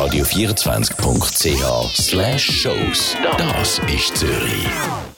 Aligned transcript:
radio24.ch 0.00 2.38
shows. 2.38 3.16
Das 3.36 3.78
ist 3.80 4.16
Zürich. 4.16 4.66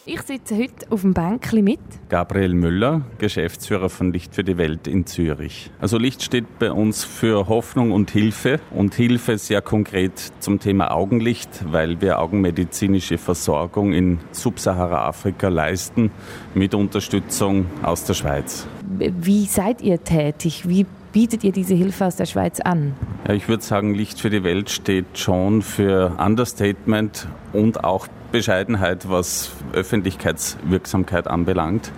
Ich 0.04 0.20
sitze 0.22 0.56
heute 0.56 0.90
auf 0.90 1.02
dem 1.02 1.14
Bänkli 1.14 1.62
mit. 1.62 1.78
Gabriel 2.08 2.52
Müller, 2.52 3.02
Geschäftsführer 3.18 3.88
von 3.88 4.12
Licht 4.12 4.34
für 4.34 4.42
die 4.42 4.58
Welt 4.58 4.88
in 4.88 5.06
Zürich. 5.06 5.70
Also 5.80 5.98
Licht 5.98 6.24
steht 6.24 6.58
bei 6.58 6.72
uns 6.72 7.04
für 7.04 7.46
Hoffnung 7.46 7.92
und 7.92 8.10
Hilfe 8.10 8.58
und 8.72 8.96
Hilfe 8.96 9.38
sehr 9.38 9.62
konkret 9.62 10.32
zum 10.40 10.58
Thema 10.58 10.90
Augenlicht, 10.90 11.64
weil 11.70 12.00
wir 12.00 12.18
augenmedizinische 12.18 13.18
Versorgung 13.18 13.92
in 13.92 14.18
Subsahara-Afrika 14.32 15.46
leisten 15.46 16.10
mit 16.54 16.74
Unterstützung 16.74 17.66
aus 17.84 18.02
der 18.02 18.14
Schweiz. 18.14 18.66
Wie 18.88 19.46
seid 19.46 19.80
ihr 19.80 20.02
tätig? 20.02 20.68
Wie 20.68 20.86
bietet 21.12 21.44
ihr 21.44 21.52
diese 21.52 21.74
Hilfe 21.74 22.06
aus 22.06 22.16
der 22.16 22.26
Schweiz 22.26 22.60
an? 22.60 22.94
Ja, 23.26 23.34
ich 23.34 23.48
würde 23.48 23.62
sagen, 23.62 23.94
Licht 23.94 24.20
für 24.20 24.30
die 24.30 24.42
Welt 24.42 24.70
steht 24.70 25.18
schon 25.18 25.62
für 25.62 26.16
Understatement 26.18 27.28
und 27.52 27.84
auch 27.84 28.08
Bescheidenheit, 28.32 29.08
was 29.08 29.52
Öffentlichkeitswirksamkeit 29.72 31.28
anbelangt. 31.28 31.92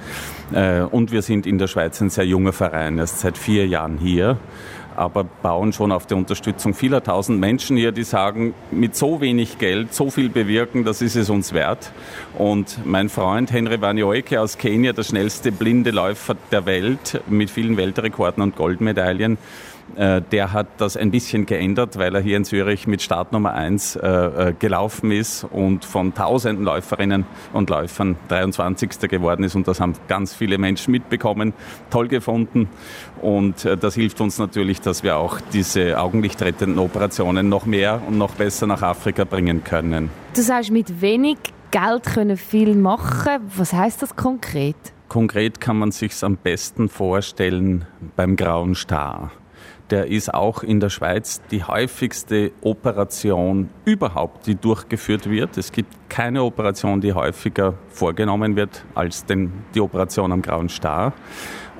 Äh, 0.52 0.80
und 0.80 1.12
wir 1.12 1.22
sind 1.22 1.46
in 1.46 1.58
der 1.58 1.66
Schweiz 1.66 2.00
ein 2.00 2.10
sehr 2.10 2.26
junger 2.26 2.52
Verein, 2.52 2.98
erst 2.98 3.20
seit 3.20 3.38
vier 3.38 3.66
Jahren 3.66 3.98
hier 3.98 4.38
aber 4.96 5.24
bauen 5.24 5.72
schon 5.72 5.92
auf 5.92 6.06
die 6.06 6.14
Unterstützung 6.14 6.74
vieler 6.74 7.02
tausend 7.02 7.40
Menschen 7.40 7.76
hier, 7.76 7.92
die 7.92 8.04
sagen, 8.04 8.54
mit 8.70 8.96
so 8.96 9.20
wenig 9.20 9.58
Geld 9.58 9.92
so 9.92 10.10
viel 10.10 10.28
bewirken, 10.28 10.84
das 10.84 11.02
ist 11.02 11.16
es 11.16 11.30
uns 11.30 11.52
wert. 11.52 11.92
Und 12.38 12.84
mein 12.84 13.08
Freund 13.08 13.52
Henry 13.52 13.80
Wanyoike 13.80 14.40
aus 14.40 14.58
Kenia, 14.58 14.92
der 14.92 15.02
schnellste 15.02 15.52
blinde 15.52 15.90
Läufer 15.90 16.36
der 16.50 16.66
Welt 16.66 17.20
mit 17.28 17.50
vielen 17.50 17.76
Weltrekorden 17.76 18.42
und 18.42 18.56
Goldmedaillen, 18.56 19.38
der 19.96 20.52
hat 20.52 20.66
das 20.78 20.96
ein 20.96 21.10
bisschen 21.10 21.46
geändert, 21.46 21.98
weil 21.98 22.14
er 22.14 22.20
hier 22.20 22.36
in 22.36 22.44
Zürich 22.44 22.86
mit 22.86 23.02
Startnummer 23.02 23.52
1 23.52 23.96
äh, 23.96 24.08
äh, 24.08 24.54
gelaufen 24.58 25.10
ist 25.12 25.44
und 25.44 25.84
von 25.84 26.14
tausenden 26.14 26.64
Läuferinnen 26.64 27.24
und 27.52 27.70
Läufern 27.70 28.16
23. 28.28 29.08
geworden 29.08 29.44
ist. 29.44 29.54
Und 29.54 29.68
das 29.68 29.80
haben 29.80 29.94
ganz 30.08 30.34
viele 30.34 30.58
Menschen 30.58 30.90
mitbekommen, 30.90 31.52
toll 31.90 32.08
gefunden. 32.08 32.68
Und 33.20 33.64
das 33.64 33.94
hilft 33.94 34.20
uns 34.20 34.38
natürlich, 34.38 34.80
dass 34.80 35.02
wir 35.02 35.16
auch 35.16 35.40
diese 35.52 35.98
augenlichtrettenden 35.98 36.78
Operationen 36.78 37.48
noch 37.48 37.64
mehr 37.64 38.02
und 38.06 38.18
noch 38.18 38.34
besser 38.34 38.66
nach 38.66 38.82
Afrika 38.82 39.24
bringen 39.24 39.64
können. 39.64 40.10
Du 40.34 40.42
sagst, 40.42 40.70
mit 40.70 41.00
wenig 41.00 41.38
Geld 41.70 42.04
können 42.04 42.36
viel 42.36 42.74
machen. 42.74 43.40
Was 43.56 43.72
heißt 43.72 44.02
das 44.02 44.14
konkret? 44.16 44.76
Konkret 45.08 45.60
kann 45.60 45.78
man 45.78 45.90
sich 45.90 46.22
am 46.22 46.36
besten 46.36 46.88
vorstellen 46.88 47.86
beim 48.16 48.36
Grauen 48.36 48.74
Star 48.74 49.30
der 49.94 50.08
ist 50.08 50.34
auch 50.34 50.64
in 50.64 50.80
der 50.80 50.88
Schweiz 50.90 51.40
die 51.52 51.62
häufigste 51.62 52.50
Operation 52.62 53.70
überhaupt, 53.84 54.48
die 54.48 54.56
durchgeführt 54.56 55.30
wird. 55.30 55.56
Es 55.56 55.70
gibt 55.70 55.94
keine 56.08 56.42
Operation, 56.42 57.00
die 57.00 57.12
häufiger 57.12 57.74
vorgenommen 57.90 58.56
wird 58.56 58.84
als 58.96 59.24
den, 59.24 59.52
die 59.72 59.80
Operation 59.80 60.32
am 60.32 60.42
Grauen 60.42 60.68
Star. 60.68 61.12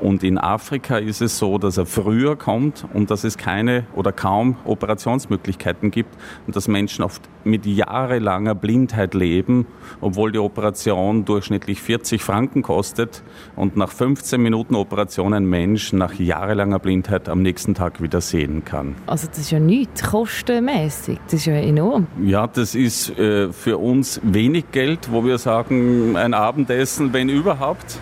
Und 0.05 0.23
in 0.23 0.37
Afrika 0.37 0.99
ist 0.99 1.23
es 1.23 1.39
so, 1.39 1.57
dass 1.57 1.79
er 1.79 1.87
früher 1.87 2.37
kommt 2.37 2.85
und 2.93 3.11
dass 3.11 3.25
es 3.25 3.39
keine 3.39 3.87
oder 3.95 4.13
kaum 4.13 4.59
Operationsmöglichkeiten 4.67 5.91
gibt 5.91 6.15
und 6.47 6.55
dass 6.55 6.69
Menschen 6.69 7.03
oft 7.03 7.23
mit 7.45 7.65
jahrelanger 7.65 8.55
Blindheit 8.55 9.15
leben, 9.15 9.67
obwohl 10.03 10.31
die 10.31 10.39
Operation 10.39 11.25
durchschnittlich 11.25 11.81
40 11.81 12.23
Franken 12.23 12.61
kostet 12.61 13.23
und 13.57 13.79
nach 13.79 13.91
15 13.91 14.43
Minuten 14.43 14.75
Operation 14.75 15.33
ein 15.33 15.47
Mensch 15.47 15.95
nach 15.95 16.13
jahrelanger 16.13 16.81
Blindheit 16.81 17.31
am 17.31 17.41
nächsten 17.41 17.73
Tag 17.73 18.03
wieder 18.03 18.21
sehen 18.21 18.63
kann. 18.63 18.97
Also 19.07 19.27
das 19.27 19.39
ist 19.39 19.53
ja 19.53 19.59
nichts 19.59 20.03
kostenmäßig, 20.03 21.19
das 21.25 21.33
ist 21.33 21.47
ja 21.47 21.55
enorm. 21.55 22.09
Ja, 22.23 22.47
das 22.47 22.75
ist 22.75 23.19
äh, 23.19 23.51
für 23.55 23.79
uns 23.79 24.21
wenig 24.23 24.71
Geld, 24.71 25.11
wo 25.11 25.25
wir 25.25 25.39
sagen, 25.39 26.15
ein 26.19 26.35
Abendessen, 26.35 27.15
wenn 27.15 27.31
überhaupt. 27.31 27.98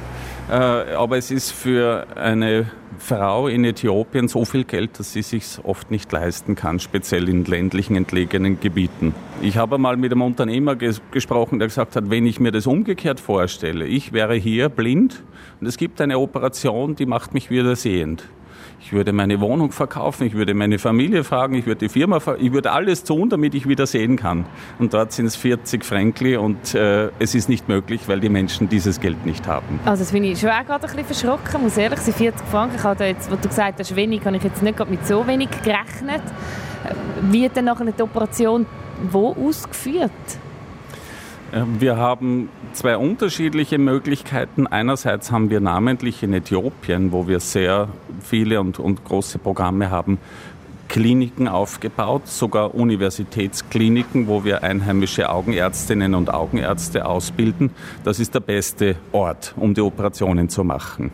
Äh, 0.53 0.55
aber 0.97 1.17
es 1.17 1.31
ist 1.31 1.51
für 1.51 2.07
eine 2.15 2.67
Frau 2.99 3.49
in 3.49 3.65
Äthiopien 3.65 4.29
so 4.29 4.45
viel 4.45 4.65
Geld, 4.65 4.99
dass 4.99 5.15
sie 5.15 5.23
sich 5.23 5.47
oft 5.63 5.91
nicht 5.91 6.13
leisten 6.13 6.57
kann, 6.57 6.79
speziell 6.79 7.27
in 7.31 7.47
ländlichen, 7.47 7.97
entlegenen 7.97 8.61
Gebieten. 8.61 9.15
Ich 9.41 9.57
habe 9.57 9.79
mal 9.79 9.97
mit 9.97 10.13
einem 10.13 10.21
Unternehmer 10.21 10.77
ges 10.77 11.01
gesprochen, 11.11 11.59
der 11.59 11.69
gesagt 11.69 11.97
hat, 11.97 12.11
wenn 12.11 12.27
ich 12.27 12.39
mir 12.39 12.53
das 12.53 12.67
umgekehrt 12.67 13.19
vorstelle, 13.19 13.87
ich 13.87 14.13
wäre 14.13 14.35
hier 14.35 14.69
blind 14.69 15.23
und 15.59 15.69
es 15.69 15.79
gibt 15.79 16.03
eine 16.03 16.19
Operation, 16.19 16.97
die 16.97 17.07
macht 17.07 17.33
mich 17.33 17.49
wieder 17.49 17.75
sehend. 17.75 18.25
Ich 18.85 18.93
würde 18.93 19.13
meine 19.13 19.41
Wohnung 19.41 19.71
verkaufen, 19.71 20.27
ich 20.27 20.35
würde 20.35 20.55
meine 20.55 20.81
Familie 20.81 21.23
fragen, 21.23 21.55
ich 21.55 21.67
würde 21.67 21.87
die 21.87 21.89
Firma, 21.89 22.19
ich 22.39 22.53
würde 22.53 22.73
alles 22.73 23.05
tun, 23.05 23.31
damit 23.31 23.55
ich 23.55 23.69
wieder 23.69 23.87
sehen 23.87 24.17
kann. 24.17 24.45
Und 24.81 24.93
dort 24.93 25.13
sind 25.13 25.27
es 25.27 25.37
40 25.37 25.85
Frankli 25.85 26.37
und 26.37 26.75
äh, 26.75 27.11
es 27.21 27.37
ist 27.37 27.49
nicht 27.49 27.69
möglich, 27.69 28.03
weil 28.09 28.19
die 28.19 28.29
Menschen 28.29 28.69
dieses 28.69 28.99
Geld 28.99 29.25
nicht 29.25 29.47
haben. 29.47 29.79
Also 29.85 30.03
das 30.03 30.11
finde 30.11 30.31
ich 30.31 30.41
schon 30.41 30.51
auch 30.51 30.67
gerade 30.67 30.85
ein 30.89 30.97
bisschen 30.97 31.05
verschrocken, 31.05 31.63
muss 31.63 31.77
ehrlich 31.77 32.01
sein, 32.01 32.13
40 32.13 32.47
Franken. 32.49 32.77
Ich 32.77 32.83
habe 32.83 33.05
jetzt, 33.05 33.31
was 33.31 33.41
du 33.41 33.49
gesagt 33.49 33.79
hast, 33.79 33.95
wenig, 33.95 34.25
habe 34.27 34.37
ich 34.37 34.43
jetzt 34.43 34.63
nicht 34.63 34.91
mit 34.91 35.07
so 35.07 35.25
wenig 35.29 35.49
gerechnet. 35.63 36.23
Wie 37.31 37.43
wird 37.43 37.57
dann 37.57 37.67
nachher 37.67 37.85
die 37.85 38.03
Operation 38.03 38.67
wo 39.11 39.33
ausgeführt? 39.33 40.11
Ähm, 41.53 41.81
wir 41.81 41.97
haben 41.97 42.49
zwei 42.73 42.97
unterschiedliche 42.97 43.79
Möglichkeiten. 43.79 44.67
Einerseits 44.67 45.31
haben 45.31 45.51
wir 45.51 45.61
namentlich 45.61 46.23
in 46.23 46.33
Äthiopien, 46.33 47.13
wo 47.13 47.29
wir 47.29 47.41
sehr 47.41 47.89
viele 48.21 48.61
und, 48.61 48.79
und 48.79 49.05
große 49.05 49.39
Programme 49.39 49.91
haben, 49.91 50.19
Kliniken 50.89 51.49
aufgebaut, 51.49 52.29
sogar 52.29 52.75
Universitätskliniken, 52.75 54.29
wo 54.29 54.45
wir 54.45 54.63
einheimische 54.63 55.31
Augenärztinnen 55.31 56.15
und 56.15 56.33
Augenärzte 56.33 57.07
ausbilden. 57.07 57.71
Das 58.05 58.21
ist 58.21 58.35
der 58.35 58.41
beste 58.41 58.97
Ort, 59.11 59.55
um 59.57 59.73
die 59.73 59.81
Operationen 59.81 60.51
zu 60.51 60.65
machen. 60.65 61.13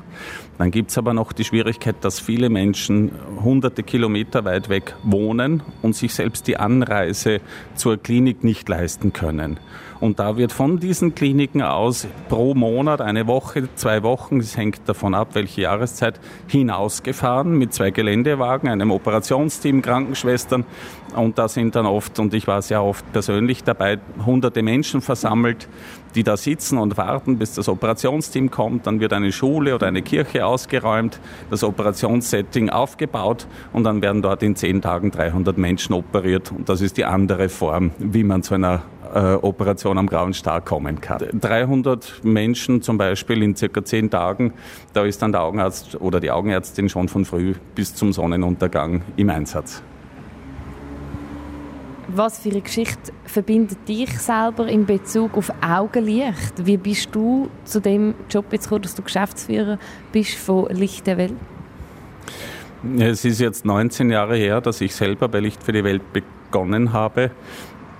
Dann 0.59 0.72
gibt 0.72 0.91
es 0.91 0.98
aber 0.98 1.15
noch 1.15 1.31
die 1.31 1.44
Schwierigkeit, 1.44 1.94
dass 2.00 2.19
viele 2.19 2.50
Menschen 2.50 3.12
hunderte 3.44 3.84
Kilometer 3.84 4.44
weit 4.44 4.69
weg 4.69 4.97
wohnen 5.04 5.62
und 5.81 5.94
sich 5.94 6.12
selbst 6.12 6.48
die 6.48 6.56
Anreise 6.56 7.41
zur 7.77 7.98
Klinik 7.98 8.43
nicht 8.43 8.69
leisten 8.69 9.12
können. 9.12 9.60
Und 10.00 10.19
da 10.20 10.36
wird 10.36 10.53
von 10.53 10.78
diesen 10.78 11.14
Kliniken 11.14 11.62
aus 11.62 12.06
pro 12.28 12.54
Monat, 12.54 13.00
eine 13.00 13.26
Woche, 13.26 13.69
zwei 13.75 14.03
Wochen, 14.03 14.38
es 14.38 14.56
hängt 14.56 14.81
davon 14.86 15.14
ab, 15.14 15.31
welche 15.32 15.62
Jahreszeit, 15.62 16.20
hinausgefahren 16.47 17.56
mit 17.56 17.75
zwei 17.75 17.91
Geländewagen, 17.91 18.69
einem 18.69 18.91
Operationsteam, 18.91 19.82
Krankenschwestern. 19.82 20.64
Und 21.16 21.38
da 21.38 21.48
sind 21.48 21.75
dann 21.75 21.86
oft, 21.86 22.19
und 22.19 22.34
ich 22.34 22.47
war 22.47 22.62
sehr 22.62 22.82
oft 22.82 23.10
persönlich 23.12 23.64
dabei, 23.64 23.98
hunderte 24.25 24.62
Menschen 24.62 25.00
versammelt, 25.00 25.69
die 26.15 26.22
da 26.22 26.36
sitzen 26.36 26.78
und 26.78 26.97
warten, 26.97 27.38
bis 27.38 27.54
das 27.54 27.69
Operationsteam 27.69 28.50
kommt. 28.50 28.86
Dann 28.86 29.00
wird 29.00 29.12
eine 29.12 29.32
Schule 29.32 29.75
oder 29.75 29.86
eine 29.86 30.03
Kirche 30.03 30.47
ausgeräumt, 30.47 31.20
das 31.50 31.65
Operationssetting 31.65 32.70
aufgebaut 32.70 33.47
und 33.72 33.84
dann 33.84 34.03
werden 34.03 34.22
dort 34.22 34.42
in 34.42 34.54
zehn 34.54 34.82
Tagen 34.82 35.10
300 35.10 35.59
Menschen 35.59 35.94
operiert. 35.94 36.53
Und 36.53 36.69
das 36.69 36.80
ist 36.80 36.97
die 36.97 37.04
andere 37.04 37.48
Form, 37.48 37.91
wie 37.98 38.25
man 38.25 38.42
zu 38.42 38.54
einer 38.54 38.82
äh, 39.14 39.34
Operation 39.42 39.98
am 39.98 40.06
Grauen 40.06 40.34
Star 40.34 40.60
kommen 40.60 41.00
kann. 41.00 41.22
300 41.41 42.20
Menschen 42.22 42.82
zum 42.82 42.98
Beispiel 42.98 43.42
in 43.42 43.56
circa 43.56 43.84
zehn 43.84 44.10
Tagen, 44.10 44.52
da 44.92 45.04
ist 45.04 45.22
dann 45.22 45.32
der 45.32 45.42
Augenarzt 45.42 46.00
oder 46.00 46.20
die 46.20 46.30
Augenärztin 46.30 46.88
schon 46.88 47.08
von 47.08 47.24
früh 47.24 47.54
bis 47.74 47.94
zum 47.94 48.12
Sonnenuntergang 48.12 49.02
im 49.16 49.30
Einsatz. 49.30 49.82
Was 52.10 52.38
für 52.38 52.48
eine 52.48 52.62
Geschichte 52.62 53.12
verbindet 53.26 53.86
dich 53.86 54.18
selber 54.18 54.66
in 54.66 54.86
Bezug 54.86 55.36
auf 55.36 55.52
Augenlicht? 55.60 56.54
Wie 56.64 56.78
bist 56.78 57.10
du 57.12 57.50
zu 57.64 57.80
dem 57.80 58.14
Job 58.30 58.47
jetzt 58.50 58.64
gekommen, 58.64 58.82
dass 58.82 58.94
du 58.94 59.02
Geschäftsführer 59.02 59.78
bist 60.10 60.36
von 60.36 60.70
Licht 60.70 61.06
der 61.06 61.18
Welt? 61.18 61.34
Es 62.98 63.26
ist 63.26 63.41
jetzt 63.41 63.66
19 63.66 64.10
Jahre 64.10 64.36
her, 64.36 64.62
dass 64.62 64.80
ich 64.80 64.94
selber 64.94 65.28
bei 65.28 65.41
Licht 65.41 65.62
für 65.62 65.72
die 65.72 65.84
Welt 65.84 66.02
begonnen 66.12 66.94
habe. 66.94 67.30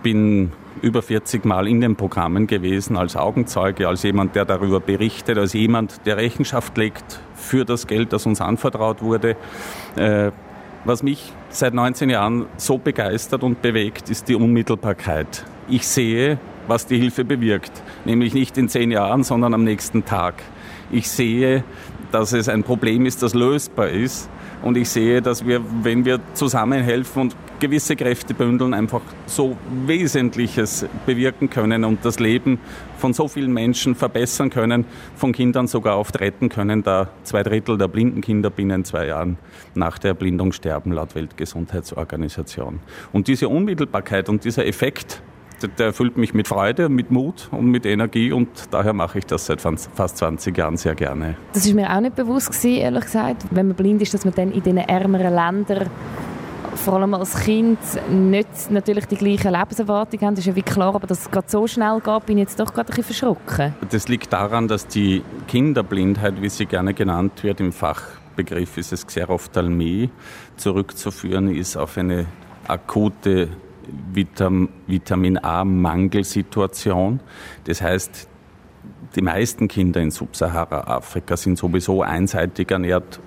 Bin 0.03 0.53
über 0.81 1.03
40 1.03 1.45
Mal 1.45 1.69
in 1.69 1.81
den 1.81 1.97
Programmen 1.97 2.47
gewesen, 2.47 2.97
als 2.97 3.17
Augenzeuge, 3.17 3.89
als 3.89 4.03
jemand, 4.03 4.35
der 4.35 4.45
darüber 4.45 4.81
berichtet, 4.81 5.39
als 5.39 5.53
jemand, 5.53 6.07
der 6.07 6.17
Rechenschaft 6.17 6.77
legt 6.77 7.21
für 7.35 7.65
das 7.65 7.87
Geld, 7.87 8.13
das 8.13 8.27
uns 8.27 8.41
anvertraut 8.41 9.03
wurde. 9.03 9.37
Äh, 9.97 10.31
was 10.85 11.03
mich 11.03 11.33
seit 11.51 11.75
19 11.75 12.11
Jahren 12.11 12.47
so 12.57 12.79
begeistert 12.79 13.43
und 13.43 13.63
bewegt, 13.63 14.11
ist 14.11 14.29
die 14.29 14.35
Unmittelbarkeit. 14.35 15.45
Ich 15.69 15.87
sehe, 15.87 16.39
was 16.67 16.87
die 16.87 16.99
Hilfe 16.99 17.25
bewirkt, 17.25 17.73
nämlich 18.05 18.35
nicht 18.35 18.57
in 18.59 18.69
zehn 18.69 18.91
Jahren, 18.91 19.25
sondern 19.25 19.55
am 19.55 19.65
nächsten 19.65 20.05
Tag. 20.05 20.43
Ich 20.91 21.11
sehe 21.11 21.65
dass 22.13 22.33
es 22.33 22.49
ein 22.49 22.63
Problem 22.63 23.07
ist, 23.07 23.23
das 23.23 23.35
lösbar 23.35 23.89
ist. 23.89 24.29
Und 24.63 24.77
ich 24.77 24.89
sehe, 24.89 25.23
dass 25.23 25.47
wir, 25.47 25.61
wenn 25.83 26.05
wir 26.05 26.21
zusammenhelfen 26.35 27.23
und 27.23 27.37
gewisse 27.61 27.97
Kräfte 27.97 28.35
bündeln, 28.35 28.75
einfach 28.75 29.01
so 29.27 29.57
Wesentliches 29.87 30.87
bewirken 31.07 31.51
können 31.51 31.85
und 31.85 32.05
das 32.05 32.19
Leben 32.19 32.59
von 32.99 33.13
so 33.13 33.29
vielen 33.29 33.53
Menschen 33.53 33.95
verbessern 33.95 34.51
können, 34.51 34.85
von 35.15 35.33
Kindern 35.33 35.67
sogar 35.69 35.99
oft 35.99 36.19
retten 36.21 36.49
können, 36.49 36.83
da 36.83 37.09
zwei 37.23 37.43
Drittel 37.43 37.79
der 37.79 37.89
blinden 37.89 38.21
Kinder 38.21 38.51
binnen 38.51 38.85
zwei 38.85 39.07
Jahren 39.07 39.39
nach 39.75 39.99
der 39.99 40.11
Erblindung 40.11 40.53
sterben, 40.53 40.93
laut 40.93 41.15
Weltgesundheitsorganisation. 41.15 42.81
Und 43.13 43.29
diese 43.29 43.49
Unmittelbarkeit 43.49 44.29
und 44.29 44.45
dieser 44.45 44.67
Effekt, 44.67 45.23
der 45.63 45.87
erfüllt 45.87 46.17
mich 46.17 46.35
mit 46.35 46.49
Freude, 46.49 46.89
mit 46.89 47.11
Mut 47.11 47.49
und 47.51 47.67
mit 47.67 47.87
Energie 47.87 48.33
und 48.33 48.49
daher 48.71 48.93
mache 48.93 49.19
ich 49.19 49.27
das 49.27 49.47
seit 49.47 49.61
fast 49.61 50.19
20 50.19 50.57
Jahren 50.57 50.77
sehr 50.77 50.95
gerne. 50.95 51.37
Das 51.53 51.67
ist 51.67 51.75
mir 51.75 51.95
auch 51.95 52.01
nicht 52.01 52.17
bewusst 52.17 52.49
gewesen, 52.49 52.81
ehrlich 52.81 53.05
gesagt, 53.05 53.47
wenn 53.51 53.69
man 53.69 53.77
blind 53.77 54.03
ist, 54.03 54.15
dass 54.15 54.25
man 54.25 54.35
dann 54.35 54.53
in 54.53 54.63
diesen 54.63 54.79
ärmeren 54.79 55.35
Ländern 55.35 55.91
vor 56.77 56.95
allem 56.95 57.13
als 57.15 57.35
Kind 57.41 57.79
nicht 58.09 58.71
natürlich 58.71 59.07
die 59.07 59.17
gleiche 59.17 59.51
Lebenserwartung 59.51 60.21
haben. 60.21 60.35
Das 60.35 60.41
ist 60.41 60.47
ja 60.47 60.57
wie 60.57 60.63
klar, 60.63 60.95
aber 60.95 61.07
dass 61.07 61.23
es 61.23 61.31
gerade 61.31 61.49
so 61.49 61.67
schnell 61.67 62.01
geht, 62.01 62.27
bin 62.27 62.39
ich 62.39 62.43
jetzt 62.43 62.61
doch 62.61 62.73
gerade 62.73 62.93
ein 62.93 62.97
bisschen 62.97 63.15
verschrocken. 63.15 63.75
Das 63.91 64.09
liegt 64.09 64.33
daran, 64.33 64.69
dass 64.69 64.87
die 64.87 65.23
Kinderblindheit, 65.49 66.41
wie 66.41 66.49
sie 66.49 66.67
gerne 66.67 66.95
genannt 66.95 67.43
wird, 67.43 67.61
im 67.61 67.73
Fachbegriff 67.73 68.79
ist 68.79 68.93
es 68.93 69.07
Xerophthalmie, 69.07 70.11
zurückzuführen 70.57 71.55
ist 71.55 71.77
auf 71.77 71.99
eine 71.99 72.27
akute 72.69 73.49
Vitam 74.13 74.69
Vitamin 74.87 75.39
A-Mangelsituation. 75.39 77.21
Das 77.65 77.83
heißt, 77.83 78.29
die 79.15 79.23
meisten 79.23 79.69
Kinder 79.69 80.01
in 80.01 80.11
Subsahara-Afrika 80.11 81.37
sind 81.37 81.59
sowieso 81.59 82.03
einseitig 82.03 82.71
ernährt 82.71 83.21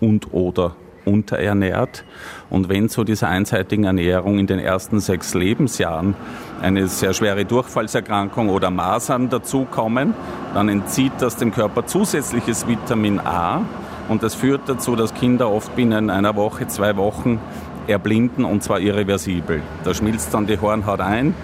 und 0.00 0.32
oder 0.32 0.76
unterernährt. 1.06 2.04
Und 2.50 2.68
wenn 2.68 2.88
zu 2.88 3.04
dieser 3.04 3.28
einseitigen 3.28 3.84
Ernährung 3.84 4.38
in 4.38 4.46
den 4.46 4.58
ersten 4.58 5.00
sechs 5.00 5.34
Lebensjahren 5.34 6.14
eine 6.60 6.88
sehr 6.88 7.14
schwere 7.14 7.44
Durchfallserkrankung 7.44 8.48
oder 8.48 8.70
Masern 8.70 9.28
dazukommen, 9.28 10.14
dann 10.52 10.68
entzieht 10.68 11.12
das 11.20 11.36
dem 11.36 11.52
Körper 11.52 11.86
zusätzliches 11.86 12.66
Vitamin 12.66 13.20
A. 13.20 13.62
Und 14.08 14.22
das 14.22 14.34
führt 14.34 14.68
dazu, 14.68 14.94
dass 14.94 15.14
Kinder 15.14 15.50
oft 15.50 15.74
binnen 15.74 16.10
einer 16.10 16.36
Woche, 16.36 16.66
zwei 16.68 16.96
Wochen 16.96 17.40
erblinden 17.88 18.44
und 18.44 18.62
zwar 18.62 18.80
irreversibel. 18.80 19.62
Da 19.84 19.94
schmilzt 19.94 20.32
dann 20.34 20.46
die 20.46 20.60
Hornhaut 20.60 21.00
ein, 21.00 21.34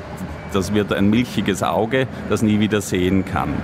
das 0.52 0.74
wird 0.74 0.92
ein 0.92 1.08
milchiges 1.10 1.62
Auge, 1.62 2.06
das 2.28 2.42
nie 2.42 2.60
wieder 2.60 2.80
sehen 2.80 3.24
kann. 3.24 3.54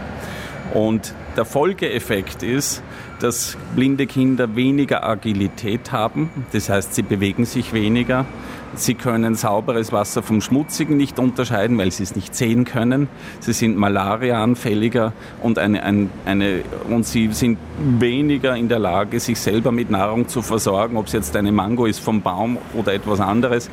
Und 0.74 1.14
der 1.36 1.44
Folgeeffekt 1.44 2.42
ist, 2.42 2.82
dass 3.20 3.56
blinde 3.74 4.06
Kinder 4.06 4.54
weniger 4.54 5.04
Agilität 5.04 5.92
haben, 5.92 6.30
das 6.52 6.68
heißt, 6.68 6.94
sie 6.94 7.02
bewegen 7.02 7.44
sich 7.44 7.72
weniger, 7.72 8.26
Sie 8.74 8.94
können 8.94 9.34
sauberes 9.34 9.92
Wasser 9.92 10.22
vom 10.22 10.40
schmutzigen 10.40 10.96
nicht 10.96 11.18
unterscheiden, 11.18 11.78
weil 11.78 11.90
sie 11.90 12.02
es 12.02 12.14
nicht 12.14 12.34
sehen 12.34 12.64
können. 12.64 13.08
Sie 13.40 13.52
sind 13.52 13.76
malariaanfälliger 13.76 15.12
und, 15.42 15.58
eine, 15.58 15.82
eine, 15.82 16.08
eine, 16.26 16.62
und 16.88 17.06
sie 17.06 17.32
sind 17.32 17.58
weniger 17.78 18.56
in 18.56 18.68
der 18.68 18.78
Lage, 18.78 19.20
sich 19.20 19.40
selber 19.40 19.72
mit 19.72 19.90
Nahrung 19.90 20.28
zu 20.28 20.42
versorgen, 20.42 20.96
ob 20.96 21.06
es 21.06 21.12
jetzt 21.12 21.36
eine 21.36 21.50
Mango 21.50 21.86
ist 21.86 22.00
vom 22.00 22.20
Baum 22.20 22.58
oder 22.74 22.92
etwas 22.92 23.20
anderes. 23.20 23.70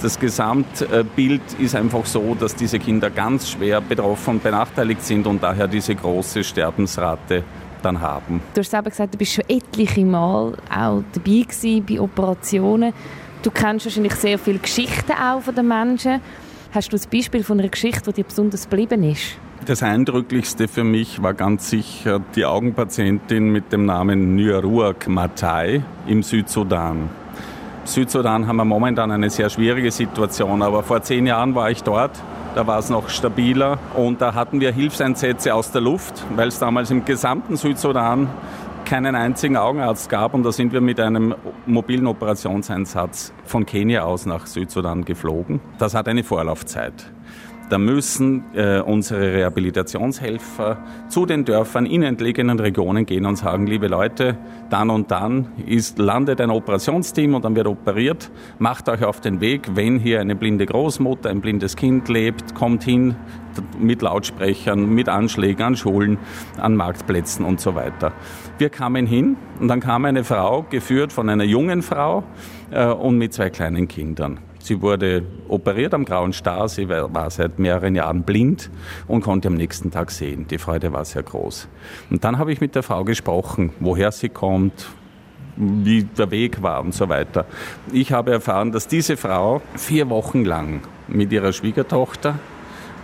Das 0.00 0.20
Gesamtbild 0.20 1.42
ist 1.58 1.74
einfach 1.74 2.06
so, 2.06 2.36
dass 2.38 2.54
diese 2.54 2.78
Kinder 2.78 3.10
ganz 3.10 3.50
schwer 3.50 3.80
betroffen 3.80 4.34
und 4.34 4.42
benachteiligt 4.44 5.02
sind 5.02 5.26
und 5.26 5.42
daher 5.42 5.66
diese 5.66 5.94
große 5.96 6.44
Sterbensrate 6.44 7.42
dann 7.82 8.00
haben. 8.00 8.40
Du 8.54 8.60
hast 8.60 8.70
selber 8.70 8.90
gesagt, 8.90 9.14
du 9.14 9.18
bist 9.18 9.32
schon 9.32 9.44
etliche 9.48 10.04
Mal 10.04 10.52
auch 10.70 11.02
dabei 11.12 11.42
gewesen 11.42 11.84
bei 11.88 12.00
Operationen. 12.00 12.92
Du 13.42 13.52
kennst 13.52 13.86
wahrscheinlich 13.86 14.14
sehr 14.14 14.36
viele 14.36 14.58
Geschichten 14.58 15.12
auch 15.12 15.40
von 15.40 15.54
den 15.54 15.68
Menschen. 15.68 16.20
Hast 16.72 16.92
du 16.92 16.96
ein 16.96 17.02
Beispiel 17.10 17.44
von 17.44 17.60
einer 17.60 17.68
Geschichte, 17.68 18.10
die 18.10 18.22
dir 18.22 18.24
besonders 18.24 18.68
geblieben 18.68 19.04
ist? 19.04 19.38
Das 19.64 19.82
Eindrücklichste 19.82 20.66
für 20.66 20.82
mich 20.82 21.22
war 21.22 21.34
ganz 21.34 21.70
sicher 21.70 22.20
die 22.34 22.44
Augenpatientin 22.44 23.50
mit 23.50 23.72
dem 23.72 23.86
Namen 23.86 24.34
Nyaruak 24.34 25.08
Matai 25.08 25.82
im 26.06 26.22
Südsudan. 26.24 27.10
Im 27.80 27.86
Südsudan 27.86 28.46
haben 28.46 28.56
wir 28.56 28.64
momentan 28.64 29.10
eine 29.12 29.30
sehr 29.30 29.50
schwierige 29.50 29.92
Situation, 29.92 30.60
aber 30.60 30.82
vor 30.82 31.02
zehn 31.02 31.26
Jahren 31.26 31.54
war 31.54 31.70
ich 31.70 31.82
dort. 31.84 32.12
Da 32.54 32.66
war 32.66 32.78
es 32.78 32.90
noch 32.90 33.08
stabiler 33.08 33.78
und 33.94 34.20
da 34.20 34.34
hatten 34.34 34.60
wir 34.60 34.72
Hilfseinsätze 34.72 35.54
aus 35.54 35.70
der 35.70 35.80
Luft, 35.80 36.24
weil 36.34 36.48
es 36.48 36.58
damals 36.58 36.90
im 36.90 37.04
gesamten 37.04 37.56
Südsudan 37.56 38.28
keinen 38.88 39.14
einzigen 39.14 39.58
Augenarzt 39.58 40.08
gab 40.08 40.32
und 40.32 40.44
da 40.44 40.50
sind 40.50 40.72
wir 40.72 40.80
mit 40.80 40.98
einem 40.98 41.34
mobilen 41.66 42.06
Operationseinsatz 42.06 43.34
von 43.44 43.66
Kenia 43.66 44.04
aus 44.04 44.24
nach 44.24 44.46
Südsudan 44.46 45.04
geflogen. 45.04 45.60
Das 45.78 45.92
hat 45.92 46.08
eine 46.08 46.24
Vorlaufzeit. 46.24 47.12
Da 47.68 47.76
müssen 47.76 48.44
äh, 48.54 48.80
unsere 48.80 49.20
Rehabilitationshelfer 49.20 50.78
zu 51.08 51.26
den 51.26 51.44
Dörfern 51.44 51.84
in 51.84 52.02
entlegenen 52.02 52.58
Regionen 52.58 53.04
gehen 53.04 53.26
und 53.26 53.36
sagen, 53.36 53.66
liebe 53.66 53.88
Leute, 53.88 54.38
dann 54.70 54.88
und 54.88 55.10
dann 55.10 55.48
ist, 55.66 55.98
landet 55.98 56.40
ein 56.40 56.50
Operationsteam 56.50 57.34
und 57.34 57.44
dann 57.44 57.54
wird 57.56 57.66
operiert. 57.66 58.30
Macht 58.58 58.88
euch 58.88 59.04
auf 59.04 59.20
den 59.20 59.42
Weg, 59.42 59.76
wenn 59.76 59.98
hier 59.98 60.20
eine 60.20 60.34
blinde 60.34 60.64
Großmutter, 60.64 61.28
ein 61.28 61.42
blindes 61.42 61.76
Kind 61.76 62.08
lebt, 62.08 62.54
kommt 62.54 62.84
hin 62.84 63.16
mit 63.78 64.02
Lautsprechern, 64.02 64.88
mit 64.88 65.08
Anschlägen 65.08 65.62
an 65.62 65.76
Schulen, 65.76 66.16
an 66.58 66.74
Marktplätzen 66.74 67.44
und 67.44 67.60
so 67.60 67.74
weiter. 67.74 68.12
Wir 68.56 68.70
kamen 68.70 69.04
hin 69.04 69.36
und 69.60 69.68
dann 69.68 69.80
kam 69.80 70.04
eine 70.04 70.24
Frau, 70.24 70.64
geführt 70.70 71.12
von 71.12 71.28
einer 71.28 71.44
jungen 71.44 71.82
Frau 71.82 72.24
äh, 72.70 72.86
und 72.86 73.18
mit 73.18 73.34
zwei 73.34 73.50
kleinen 73.50 73.88
Kindern. 73.88 74.40
Sie 74.60 74.82
wurde 74.82 75.22
operiert 75.48 75.94
am 75.94 76.04
Grauen 76.04 76.32
Star. 76.32 76.68
Sie 76.68 76.88
war 76.88 77.30
seit 77.30 77.58
mehreren 77.58 77.94
Jahren 77.94 78.22
blind 78.22 78.70
und 79.06 79.22
konnte 79.22 79.48
am 79.48 79.54
nächsten 79.54 79.90
Tag 79.90 80.10
sehen. 80.10 80.46
Die 80.48 80.58
Freude 80.58 80.92
war 80.92 81.04
sehr 81.04 81.22
groß. 81.22 81.68
Und 82.10 82.24
dann 82.24 82.38
habe 82.38 82.52
ich 82.52 82.60
mit 82.60 82.74
der 82.74 82.82
Frau 82.82 83.04
gesprochen, 83.04 83.72
woher 83.80 84.12
sie 84.12 84.28
kommt, 84.28 84.88
wie 85.56 86.04
der 86.04 86.30
Weg 86.30 86.62
war 86.62 86.80
und 86.80 86.94
so 86.94 87.08
weiter. 87.08 87.46
Ich 87.92 88.12
habe 88.12 88.32
erfahren, 88.32 88.72
dass 88.72 88.86
diese 88.86 89.16
Frau 89.16 89.60
vier 89.74 90.08
Wochen 90.08 90.44
lang 90.44 90.82
mit 91.08 91.32
ihrer 91.32 91.52
Schwiegertochter 91.52 92.38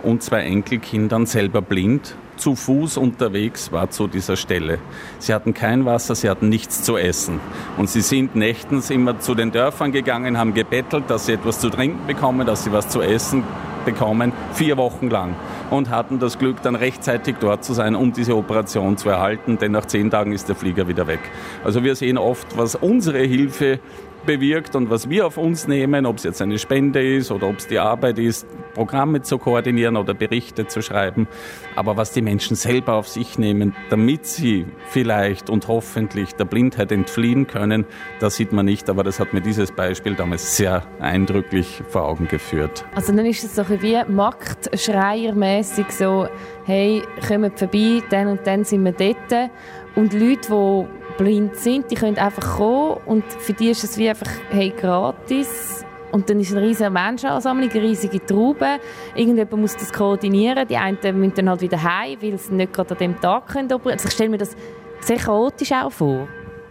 und 0.03 0.23
zwei 0.23 0.41
Enkelkindern 0.41 1.25
selber 1.25 1.61
blind 1.61 2.15
zu 2.37 2.55
Fuß 2.55 2.97
unterwegs 2.97 3.71
war 3.71 3.89
zu 3.89 4.07
dieser 4.07 4.35
Stelle. 4.35 4.79
Sie 5.19 5.33
hatten 5.33 5.53
kein 5.53 5.85
Wasser, 5.85 6.15
sie 6.15 6.29
hatten 6.29 6.49
nichts 6.49 6.83
zu 6.83 6.97
essen. 6.97 7.39
Und 7.77 7.89
sie 7.89 8.01
sind 8.01 8.35
nächtens 8.35 8.89
immer 8.89 9.19
zu 9.19 9.35
den 9.35 9.51
Dörfern 9.51 9.91
gegangen, 9.91 10.37
haben 10.37 10.53
gebettelt, 10.53 11.05
dass 11.09 11.25
sie 11.25 11.33
etwas 11.33 11.59
zu 11.59 11.69
trinken 11.69 12.07
bekommen, 12.07 12.45
dass 12.45 12.63
sie 12.63 12.71
was 12.71 12.89
zu 12.89 13.01
essen 13.01 13.43
bekommen, 13.85 14.33
vier 14.53 14.77
Wochen 14.77 15.09
lang. 15.09 15.35
Und 15.69 15.89
hatten 15.89 16.19
das 16.19 16.37
Glück, 16.37 16.61
dann 16.61 16.75
rechtzeitig 16.75 17.37
dort 17.39 17.63
zu 17.63 17.73
sein, 17.73 17.95
um 17.95 18.11
diese 18.11 18.35
Operation 18.35 18.97
zu 18.97 19.09
erhalten, 19.09 19.57
denn 19.57 19.71
nach 19.71 19.85
zehn 19.85 20.11
Tagen 20.11 20.31
ist 20.31 20.49
der 20.49 20.55
Flieger 20.55 20.87
wieder 20.87 21.07
weg. 21.07 21.21
Also 21.63 21.83
wir 21.83 21.95
sehen 21.95 22.17
oft, 22.17 22.57
was 22.57 22.75
unsere 22.75 23.19
Hilfe 23.19 23.79
bewirkt 24.25 24.75
und 24.75 24.89
was 24.89 25.09
wir 25.09 25.27
auf 25.27 25.37
uns 25.37 25.67
nehmen, 25.67 26.05
ob 26.05 26.17
es 26.17 26.23
jetzt 26.23 26.41
eine 26.41 26.57
Spende 26.59 27.01
ist 27.01 27.31
oder 27.31 27.47
ob 27.47 27.57
es 27.57 27.67
die 27.67 27.79
Arbeit 27.79 28.19
ist, 28.19 28.47
Programme 28.73 29.21
zu 29.21 29.37
koordinieren 29.37 29.97
oder 29.97 30.13
Berichte 30.13 30.67
zu 30.67 30.81
schreiben, 30.81 31.27
aber 31.75 31.97
was 31.97 32.11
die 32.11 32.21
Menschen 32.21 32.55
selber 32.55 32.93
auf 32.93 33.07
sich 33.07 33.37
nehmen, 33.37 33.75
damit 33.89 34.25
sie 34.25 34.65
vielleicht 34.89 35.49
und 35.49 35.67
hoffentlich 35.67 36.33
der 36.35 36.45
Blindheit 36.45 36.91
entfliehen 36.91 37.47
können, 37.47 37.85
das 38.19 38.35
sieht 38.35 38.51
man 38.51 38.65
nicht, 38.65 38.89
aber 38.89 39.03
das 39.03 39.19
hat 39.19 39.33
mir 39.33 39.41
dieses 39.41 39.71
Beispiel 39.71 40.15
damals 40.15 40.57
sehr 40.57 40.83
eindrücklich 40.99 41.81
vor 41.89 42.03
Augen 42.03 42.27
geführt. 42.27 42.85
Also 42.95 43.13
dann 43.13 43.25
ist 43.25 43.43
es 43.43 43.55
so 43.55 43.63
wie 43.69 44.01
Marktschreiermäßig 44.07 45.91
so, 45.91 46.27
hey, 46.65 47.01
kommt 47.27 47.57
vorbei, 47.59 48.01
dann 48.09 48.27
und 48.27 48.45
dann 48.45 48.63
sind 48.63 48.83
wir 48.83 48.91
dort. 48.91 49.49
Und 49.95 50.13
Leute, 50.13 50.49
die 50.49 51.04
blind 51.17 51.55
sind, 51.55 51.89
die 51.91 51.95
können 51.95 52.17
einfach 52.17 52.57
kommen 52.57 52.97
und 53.05 53.23
für 53.39 53.53
die 53.53 53.69
ist 53.69 53.83
es 53.83 53.97
wie 53.97 54.09
einfach 54.09 54.29
hey, 54.49 54.73
gratis. 54.75 55.83
Und 56.11 56.29
dann 56.29 56.39
ist 56.39 56.55
eine 56.55 56.65
riesige 56.65 56.89
Menschenansammlung, 56.89 57.69
eine 57.69 57.81
riesige 57.81 58.25
Traube. 58.25 58.79
Irgendjemand 59.15 59.61
muss 59.61 59.75
das 59.75 59.91
koordinieren. 59.91 60.65
Die 60.65 60.77
einen 60.77 60.97
müssen 61.19 61.33
dann 61.35 61.49
halt 61.49 61.61
wieder 61.61 61.83
heim, 61.83 62.17
weil 62.21 62.37
sie 62.37 62.53
nicht 62.53 62.71
gerade 62.71 62.91
an 62.91 62.97
dem 62.99 63.19
Tag 63.19 63.47
können 63.47 63.69
Also 63.69 64.07
ich 64.07 64.13
stelle 64.13 64.29
mir 64.29 64.37
das 64.37 64.55
sehr 65.01 65.17
chaotisch 65.17 65.73
auch 65.73 65.91
vor. 65.91 66.27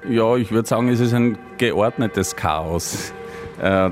Ja, 0.08 0.36
ich 0.36 0.50
würde 0.50 0.66
sagen, 0.66 0.88
es 0.88 1.00
ist 1.00 1.12
ein 1.12 1.36
geordnetes 1.58 2.36
Chaos. 2.36 3.12
Äh, 3.62 3.90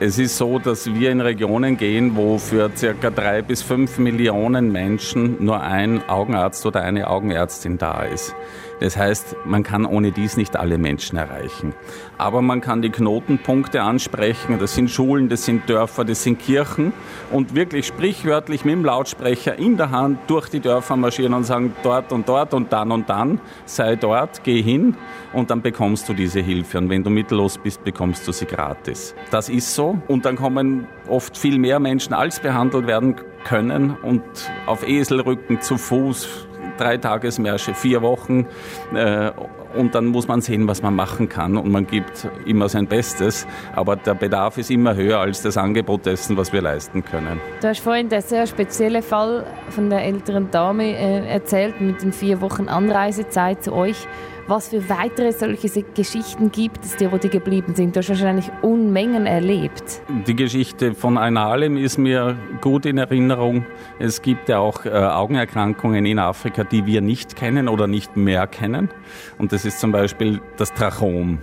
es 0.00 0.18
ist 0.18 0.36
so, 0.36 0.58
dass 0.58 0.92
wir 0.92 1.10
in 1.10 1.20
Regionen 1.20 1.76
gehen, 1.76 2.16
wo 2.16 2.38
für 2.38 2.70
ca. 2.70 3.10
drei 3.10 3.42
bis 3.42 3.62
fünf 3.62 3.98
Millionen 3.98 4.72
Menschen 4.72 5.44
nur 5.44 5.60
ein 5.60 6.08
Augenarzt 6.08 6.64
oder 6.66 6.82
eine 6.82 7.08
Augenärztin 7.08 7.78
da 7.78 8.02
ist. 8.02 8.34
Das 8.80 8.96
heißt, 8.96 9.36
man 9.44 9.62
kann 9.62 9.86
ohne 9.86 10.12
dies 10.12 10.36
nicht 10.36 10.56
alle 10.56 10.78
Menschen 10.78 11.16
erreichen. 11.16 11.74
Aber 12.18 12.42
man 12.42 12.60
kann 12.60 12.82
die 12.82 12.90
Knotenpunkte 12.90 13.82
ansprechen. 13.82 14.58
Das 14.58 14.74
sind 14.74 14.90
Schulen, 14.90 15.28
das 15.28 15.44
sind 15.44 15.68
Dörfer, 15.68 16.04
das 16.04 16.22
sind 16.22 16.38
Kirchen. 16.38 16.92
Und 17.30 17.54
wirklich 17.54 17.86
sprichwörtlich 17.86 18.64
mit 18.64 18.74
dem 18.74 18.84
Lautsprecher 18.84 19.58
in 19.58 19.76
der 19.76 19.90
Hand 19.90 20.18
durch 20.26 20.48
die 20.48 20.60
Dörfer 20.60 20.96
marschieren 20.96 21.34
und 21.34 21.44
sagen, 21.44 21.74
dort 21.82 22.12
und 22.12 22.28
dort 22.28 22.54
und 22.54 22.72
dann 22.72 22.92
und 22.92 23.08
dann, 23.08 23.40
sei 23.64 23.96
dort, 23.96 24.44
geh 24.44 24.62
hin 24.62 24.96
und 25.32 25.50
dann 25.50 25.62
bekommst 25.62 26.08
du 26.08 26.14
diese 26.14 26.40
Hilfe. 26.40 26.78
Und 26.78 26.88
wenn 26.88 27.02
du 27.02 27.10
mittellos 27.10 27.58
bist, 27.58 27.84
bekommst 27.84 28.26
du 28.26 28.32
sie 28.32 28.46
gratis. 28.46 29.14
Das 29.30 29.48
ist 29.48 29.74
so. 29.74 29.98
Und 30.08 30.24
dann 30.24 30.36
kommen 30.36 30.86
oft 31.08 31.36
viel 31.36 31.58
mehr 31.58 31.80
Menschen, 31.80 32.14
als 32.14 32.40
behandelt 32.40 32.86
werden 32.86 33.16
können 33.44 33.96
und 34.02 34.22
auf 34.66 34.86
Eselrücken 34.86 35.60
zu 35.60 35.76
Fuß 35.76 36.46
drei 36.78 36.96
Tagesmärsche, 36.96 37.74
vier 37.74 38.02
Wochen. 38.02 38.46
Äh, 38.94 39.30
und 39.74 39.94
dann 39.94 40.06
muss 40.06 40.28
man 40.28 40.40
sehen, 40.40 40.68
was 40.68 40.82
man 40.82 40.94
machen 40.94 41.28
kann. 41.28 41.56
Und 41.56 41.70
man 41.70 41.86
gibt 41.86 42.28
immer 42.46 42.68
sein 42.68 42.86
Bestes. 42.86 43.46
Aber 43.74 43.96
der 43.96 44.14
Bedarf 44.14 44.58
ist 44.58 44.70
immer 44.70 44.94
höher 44.94 45.18
als 45.18 45.42
das 45.42 45.56
Angebot 45.56 46.06
dessen, 46.06 46.36
was 46.36 46.52
wir 46.52 46.62
leisten 46.62 47.04
können. 47.04 47.40
Du 47.60 47.68
hast 47.68 47.80
vorhin 47.80 48.08
den 48.08 48.20
sehr 48.20 48.46
speziellen 48.46 49.02
Fall 49.02 49.44
von 49.70 49.90
der 49.90 50.04
älteren 50.04 50.50
Dame 50.50 50.96
äh, 50.96 51.26
erzählt 51.28 51.80
mit 51.80 52.02
den 52.02 52.12
vier 52.12 52.40
Wochen 52.40 52.68
Anreisezeit 52.68 53.64
zu 53.64 53.72
euch 53.72 54.06
was 54.46 54.68
für 54.68 54.88
weitere 54.88 55.32
solche 55.32 55.82
Geschichten 55.82 56.50
gibt 56.52 56.84
es 56.84 56.96
dir, 56.96 57.10
wo 57.12 57.18
die 57.18 57.28
geblieben 57.28 57.74
sind? 57.74 57.96
Du 57.96 58.00
hast 58.00 58.08
wahrscheinlich 58.08 58.50
Unmengen 58.62 59.26
erlebt. 59.26 60.02
Die 60.26 60.36
Geschichte 60.36 60.94
von 60.94 61.16
Einalem 61.18 61.76
ist 61.76 61.98
mir 61.98 62.36
gut 62.60 62.86
in 62.86 62.98
Erinnerung. 62.98 63.64
Es 63.98 64.22
gibt 64.22 64.48
ja 64.48 64.58
auch 64.58 64.84
äh, 64.84 64.90
Augenerkrankungen 64.90 66.04
in 66.04 66.18
Afrika, 66.18 66.64
die 66.64 66.86
wir 66.86 67.00
nicht 67.00 67.36
kennen 67.36 67.68
oder 67.68 67.86
nicht 67.86 68.16
mehr 68.16 68.46
kennen. 68.46 68.90
Und 69.38 69.52
das 69.52 69.64
ist 69.64 69.80
zum 69.80 69.92
Beispiel 69.92 70.40
das 70.56 70.72
Trachom. 70.74 71.38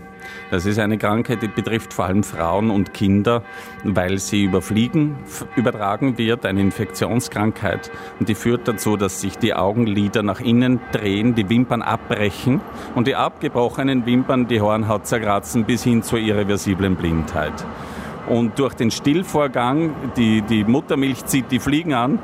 Das 0.50 0.66
ist 0.66 0.80
eine 0.80 0.98
Krankheit, 0.98 1.42
die 1.42 1.48
betrifft 1.48 1.94
vor 1.94 2.06
allem 2.06 2.24
Frauen 2.24 2.72
und 2.72 2.94
Kinder, 2.94 3.44
weil 3.84 4.18
sie 4.18 4.44
über 4.44 4.62
Fliegen 4.62 5.16
übertragen 5.56 6.18
wird, 6.18 6.46
eine 6.46 6.62
Infektionskrankheit. 6.62 7.92
Und 8.20 8.30
die 8.30 8.36
führt 8.36 8.68
dazu, 8.68 8.98
dass 8.98 9.22
sich 9.22 9.38
die 9.38 9.54
Augenlider 9.54 10.24
nach 10.24 10.40
innen 10.40 10.80
drehen, 10.92 11.36
die 11.36 11.50
Wimpern 11.50 11.82
abbrechen 11.82 12.62
und 12.96 13.08
die 13.08 13.16
abgebrochenen 13.16 14.06
Wimpern 14.06 14.48
die 14.48 14.62
Hornhaut 14.62 15.08
zerkratzen 15.08 15.66
bis 15.66 15.84
hin 15.84 16.04
zur 16.04 16.20
irreversiblen 16.20 16.96
Blindheit. 16.96 17.66
Und 18.28 18.60
durch 18.60 18.76
den 18.76 18.92
Stillvorgang, 18.92 19.94
die, 20.16 20.42
die 20.42 20.64
Muttermilch 20.64 21.26
zieht 21.26 21.52
die 21.52 21.60
Fliegen 21.60 21.94
an, 21.94 22.20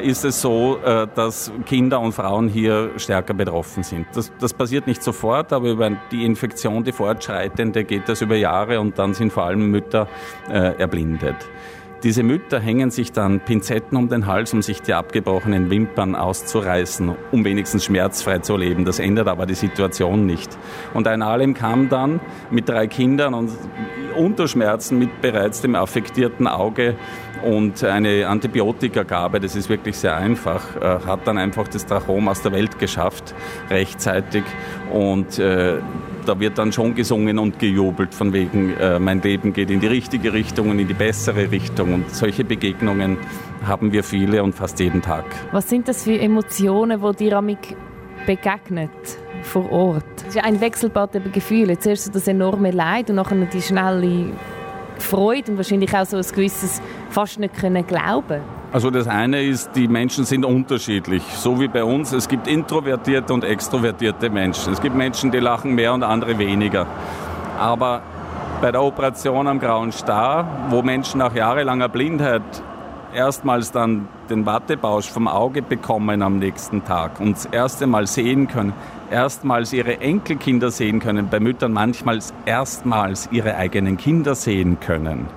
ist 0.00 0.24
es 0.24 0.40
so, 0.40 0.78
äh, 0.84 1.06
dass 1.14 1.52
Kinder 1.66 2.00
und 2.00 2.12
Frauen 2.12 2.48
hier 2.48 2.90
stärker 2.96 3.34
betroffen 3.34 3.82
sind. 3.82 4.06
Das, 4.14 4.32
das 4.38 4.52
passiert 4.52 4.86
nicht 4.86 5.02
sofort, 5.02 5.52
aber 5.52 5.68
über 5.68 5.90
die 6.10 6.24
Infektion, 6.24 6.84
die 6.84 6.92
fortschreitende, 6.92 7.84
geht 7.84 8.08
das 8.08 8.20
über 8.20 8.36
Jahre 8.36 8.80
und 8.80 8.98
dann 8.98 9.14
sind 9.14 9.32
vor 9.32 9.44
allem 9.44 9.70
Mütter 9.70 10.08
äh, 10.50 10.78
erblindet. 10.78 11.36
Diese 12.04 12.22
Mütter 12.22 12.60
hängen 12.60 12.92
sich 12.92 13.10
dann 13.10 13.40
Pinzetten 13.40 13.98
um 13.98 14.08
den 14.08 14.26
Hals, 14.26 14.52
um 14.52 14.62
sich 14.62 14.82
die 14.82 14.94
abgebrochenen 14.94 15.68
Wimpern 15.68 16.14
auszureißen, 16.14 17.12
um 17.32 17.44
wenigstens 17.44 17.84
schmerzfrei 17.84 18.38
zu 18.38 18.56
leben. 18.56 18.84
Das 18.84 19.00
ändert 19.00 19.26
aber 19.26 19.46
die 19.46 19.54
Situation 19.54 20.24
nicht. 20.24 20.56
Und 20.94 21.08
ein 21.08 21.22
Alem 21.22 21.54
kam 21.54 21.88
dann 21.88 22.20
mit 22.50 22.68
drei 22.68 22.86
Kindern 22.86 23.34
und 23.34 23.50
Unterschmerzen 24.16 24.98
mit 24.98 25.20
bereits 25.20 25.60
dem 25.60 25.74
affektierten 25.74 26.46
Auge 26.46 26.94
und 27.42 27.84
eine 27.84 28.28
Antibiotikagabe, 28.28 29.40
das 29.40 29.54
ist 29.54 29.68
wirklich 29.68 29.96
sehr 29.96 30.16
einfach, 30.16 30.76
äh, 30.76 31.06
hat 31.06 31.26
dann 31.26 31.38
einfach 31.38 31.68
das 31.68 31.86
Trachom 31.86 32.28
aus 32.28 32.42
der 32.42 32.52
Welt 32.52 32.78
geschafft, 32.78 33.34
rechtzeitig. 33.70 34.44
Und 34.92 35.38
äh, 35.38 35.78
da 36.28 36.38
wird 36.38 36.58
dann 36.58 36.72
schon 36.72 36.94
gesungen 36.94 37.38
und 37.38 37.58
gejubelt, 37.58 38.14
von 38.14 38.32
wegen, 38.32 38.76
äh, 38.76 38.98
mein 38.98 39.22
Leben 39.22 39.52
geht 39.52 39.70
in 39.70 39.80
die 39.80 39.86
richtige 39.86 40.32
Richtung 40.32 40.68
und 40.70 40.78
in 40.78 40.86
die 40.86 40.94
bessere 40.94 41.50
Richtung. 41.50 41.94
Und 41.94 42.14
solche 42.14 42.44
Begegnungen 42.44 43.16
haben 43.66 43.92
wir 43.92 44.04
viele 44.04 44.42
und 44.42 44.54
fast 44.54 44.78
jeden 44.78 45.00
Tag. 45.00 45.24
Was 45.52 45.68
sind 45.68 45.88
das 45.88 46.04
für 46.04 46.18
Emotionen, 46.18 47.00
wo 47.00 47.12
dir 47.12 47.38
amig 47.38 47.76
begegnet 48.26 48.90
vor 49.42 49.70
Ort? 49.72 50.04
Es 50.28 50.36
ist 50.36 50.44
ein 50.44 50.60
Wechselbad 50.60 51.14
der 51.14 51.22
Gefühle. 51.22 51.78
Zuerst 51.78 52.04
so 52.04 52.12
das 52.12 52.28
enorme 52.28 52.72
Leid 52.72 53.08
und 53.08 53.16
nachher 53.16 53.36
die 53.46 53.62
schnelle 53.62 54.32
Freude 54.98 55.52
und 55.52 55.56
wahrscheinlich 55.56 55.96
auch 55.96 56.04
so 56.04 56.18
ein 56.18 56.22
gewisses 56.22 56.82
fast 57.08 57.38
nicht 57.38 57.54
können 57.54 57.86
glauben. 57.86 58.57
Also 58.70 58.90
das 58.90 59.08
eine 59.08 59.42
ist, 59.42 59.70
die 59.76 59.88
Menschen 59.88 60.26
sind 60.26 60.44
unterschiedlich, 60.44 61.22
so 61.22 61.58
wie 61.58 61.68
bei 61.68 61.82
uns. 61.82 62.12
Es 62.12 62.28
gibt 62.28 62.46
introvertierte 62.46 63.32
und 63.32 63.42
extrovertierte 63.42 64.28
Menschen. 64.28 64.74
Es 64.74 64.82
gibt 64.82 64.94
Menschen, 64.94 65.30
die 65.30 65.38
lachen 65.38 65.74
mehr 65.74 65.94
und 65.94 66.02
andere 66.02 66.38
weniger. 66.38 66.86
Aber 67.58 68.02
bei 68.60 68.70
der 68.70 68.82
Operation 68.82 69.46
am 69.46 69.58
Grauen 69.58 69.90
Star, 69.90 70.46
wo 70.68 70.82
Menschen 70.82 71.18
nach 71.18 71.34
jahrelanger 71.34 71.88
Blindheit 71.88 72.42
erstmals 73.14 73.72
dann 73.72 74.06
den 74.28 74.44
Wattebausch 74.44 75.08
vom 75.08 75.28
Auge 75.28 75.62
bekommen 75.62 76.20
am 76.20 76.38
nächsten 76.38 76.84
Tag 76.84 77.20
und 77.20 77.36
das 77.36 77.46
erste 77.46 77.86
Mal 77.86 78.06
sehen 78.06 78.48
können, 78.48 78.74
erstmals 79.10 79.72
ihre 79.72 80.00
Enkelkinder 80.00 80.70
sehen 80.70 81.00
können, 81.00 81.28
bei 81.30 81.40
Müttern 81.40 81.72
manchmal 81.72 82.18
erstmals 82.44 83.30
ihre 83.32 83.56
eigenen 83.56 83.96
Kinder 83.96 84.34
sehen 84.34 84.78
können. 84.78 85.28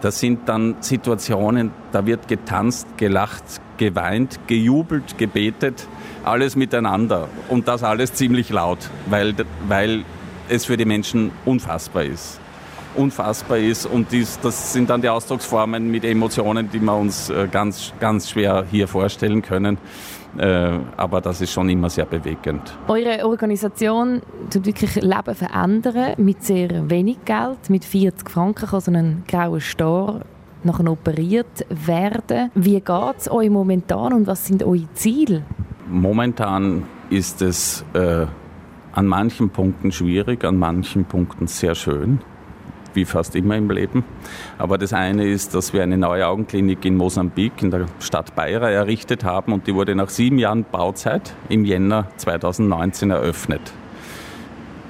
Das 0.00 0.20
sind 0.20 0.48
dann 0.48 0.76
Situationen, 0.80 1.72
da 1.92 2.06
wird 2.06 2.28
getanzt, 2.28 2.86
gelacht, 2.96 3.44
geweint, 3.78 4.38
gejubelt, 4.46 5.18
gebetet, 5.18 5.88
alles 6.24 6.56
miteinander. 6.56 7.28
Und 7.48 7.68
das 7.68 7.82
alles 7.82 8.14
ziemlich 8.14 8.50
laut, 8.50 8.78
weil, 9.06 9.34
weil 9.66 10.04
es 10.48 10.66
für 10.66 10.76
die 10.76 10.84
Menschen 10.84 11.32
unfassbar 11.44 12.04
ist 12.04 12.40
unfassbar 12.98 13.58
ist. 13.58 13.86
Und 13.86 14.12
dies, 14.12 14.38
das 14.40 14.72
sind 14.72 14.90
dann 14.90 15.00
die 15.00 15.08
Ausdrucksformen 15.08 15.90
mit 15.90 16.04
Emotionen, 16.04 16.70
die 16.70 16.80
wir 16.80 16.96
uns 16.96 17.30
äh, 17.30 17.48
ganz, 17.50 17.92
ganz 18.00 18.30
schwer 18.30 18.66
hier 18.70 18.88
vorstellen 18.88 19.42
können. 19.42 19.78
Äh, 20.38 20.78
aber 20.96 21.20
das 21.20 21.40
ist 21.40 21.52
schon 21.52 21.68
immer 21.68 21.90
sehr 21.90 22.06
bewegend. 22.06 22.76
Eure 22.86 23.26
Organisation 23.26 24.22
tut 24.50 24.66
wirklich 24.66 24.94
Leben 24.94 25.34
verändern 25.34 26.14
mit 26.16 26.44
sehr 26.44 26.88
wenig 26.88 27.24
Geld. 27.24 27.68
Mit 27.68 27.84
40 27.84 28.30
Franken 28.30 28.66
kann 28.68 28.80
so 28.80 28.92
ein 28.92 29.24
grauer 29.26 29.60
Star 29.60 30.20
nachher 30.62 30.90
operiert 30.90 31.66
werden. 31.70 32.50
Wie 32.54 32.80
geht 32.80 33.16
es 33.18 33.30
euch 33.30 33.50
momentan 33.50 34.12
und 34.12 34.26
was 34.26 34.46
sind 34.46 34.62
eure 34.62 34.88
Ziele? 34.94 35.42
Momentan 35.90 36.84
ist 37.10 37.42
es 37.42 37.84
äh, 37.94 38.26
an 38.92 39.06
manchen 39.06 39.50
Punkten 39.50 39.90
schwierig, 39.90 40.44
an 40.44 40.56
manchen 40.56 41.04
Punkten 41.04 41.46
sehr 41.46 41.74
schön 41.74 42.20
wie 42.94 43.04
fast 43.04 43.36
immer 43.36 43.56
im 43.56 43.70
Leben. 43.70 44.04
Aber 44.58 44.78
das 44.78 44.92
eine 44.92 45.26
ist, 45.26 45.54
dass 45.54 45.72
wir 45.72 45.82
eine 45.82 45.96
neue 45.96 46.26
Augenklinik 46.26 46.84
in 46.84 46.96
Mosambik, 46.96 47.62
in 47.62 47.70
der 47.70 47.86
Stadt 48.00 48.34
Beira, 48.34 48.70
errichtet 48.70 49.24
haben 49.24 49.52
und 49.52 49.66
die 49.66 49.74
wurde 49.74 49.94
nach 49.94 50.08
sieben 50.08 50.38
Jahren 50.38 50.64
Bauzeit 50.64 51.34
im 51.48 51.64
Jänner 51.64 52.06
2019 52.16 53.10
eröffnet. 53.10 53.72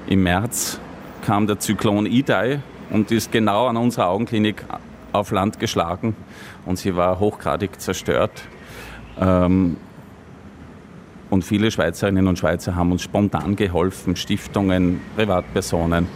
Im 0.07 0.23
März 0.23 0.79
kam 1.25 1.47
der 1.47 1.59
Zyklon 1.59 2.05
Idai 2.05 2.61
und 2.89 3.11
ist 3.11 3.31
genau 3.31 3.67
an 3.67 3.77
unserer 3.77 4.09
Augenklinik 4.09 4.65
auf 5.11 5.31
Land 5.31 5.59
geschlagen 5.59 6.15
und 6.65 6.77
sie 6.77 6.95
war 6.95 7.19
hochgradig 7.19 7.79
zerstört. 7.79 8.43
Ähm, 9.19 9.77
und 11.29 11.43
viele 11.43 11.69
Schweizerinnen 11.69 12.27
und 12.27 12.39
Schweizer 12.39 12.75
haben 12.75 12.91
uns 12.91 13.03
spontan 13.03 13.55
geholfen, 13.55 14.15
Stiftungen, 14.15 14.99
Privatpersonen, 15.15 16.07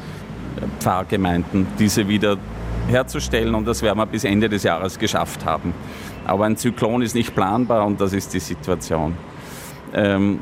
Pfarrgemeinden, 0.79 1.67
diese 1.79 2.07
wieder 2.07 2.38
herzustellen 2.88 3.55
und 3.55 3.65
das 3.65 3.81
werden 3.81 3.98
wir 3.98 4.05
bis 4.05 4.24
Ende 4.24 4.50
des 4.50 4.63
Jahres 4.63 5.00
geschafft 5.00 5.45
haben. 5.45 5.74
Aber 6.25 6.45
ein 6.45 6.57
Zyklon 6.57 7.01
ist 7.01 7.15
nicht 7.15 7.33
planbar 7.33 7.86
und 7.86 8.00
das 8.00 8.13
ist 8.13 8.33
die 8.33 8.39
Situation. 8.39 9.15
Ähm, 9.93 10.39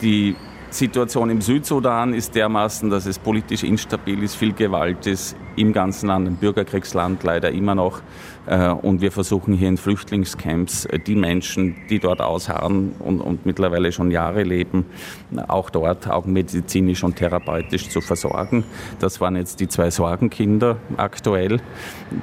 die 0.00 0.36
Situation 0.76 1.30
im 1.30 1.40
Südsudan 1.40 2.12
ist 2.12 2.34
dermaßen, 2.34 2.90
dass 2.90 3.06
es 3.06 3.18
politisch 3.18 3.64
instabil 3.64 4.22
ist, 4.22 4.34
viel 4.34 4.52
Gewalt 4.52 5.06
ist, 5.06 5.34
im 5.56 5.72
ganzen 5.72 6.08
Land, 6.08 6.28
ein 6.28 6.36
Bürgerkriegsland 6.36 7.22
leider 7.22 7.50
immer 7.50 7.74
noch. 7.74 8.02
Äh, 8.44 8.68
und 8.68 9.00
wir 9.00 9.10
versuchen 9.10 9.54
hier 9.54 9.68
in 9.68 9.78
Flüchtlingscamps 9.78 10.84
äh, 10.84 10.98
die 10.98 11.14
Menschen, 11.14 11.76
die 11.88 11.98
dort 11.98 12.20
ausharren 12.20 12.92
und, 12.98 13.22
und 13.22 13.46
mittlerweile 13.46 13.90
schon 13.90 14.10
Jahre 14.10 14.42
leben, 14.42 14.84
auch 15.48 15.70
dort 15.70 16.10
auch 16.10 16.26
medizinisch 16.26 17.02
und 17.02 17.16
therapeutisch 17.16 17.88
zu 17.88 18.02
versorgen. 18.02 18.62
Das 18.98 19.18
waren 19.18 19.36
jetzt 19.36 19.60
die 19.60 19.68
zwei 19.68 19.90
Sorgenkinder 19.90 20.76
aktuell. 20.98 21.58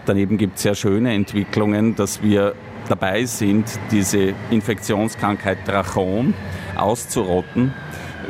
Daneben 0.05 0.37
gibt 0.37 0.57
es 0.57 0.61
sehr 0.61 0.75
schöne 0.75 1.13
Entwicklungen, 1.13 1.95
dass 1.95 2.21
wir 2.21 2.53
dabei 2.87 3.25
sind, 3.25 3.65
diese 3.89 4.33
Infektionskrankheit 4.51 5.65
Trachom 5.65 6.35
auszurotten 6.75 7.73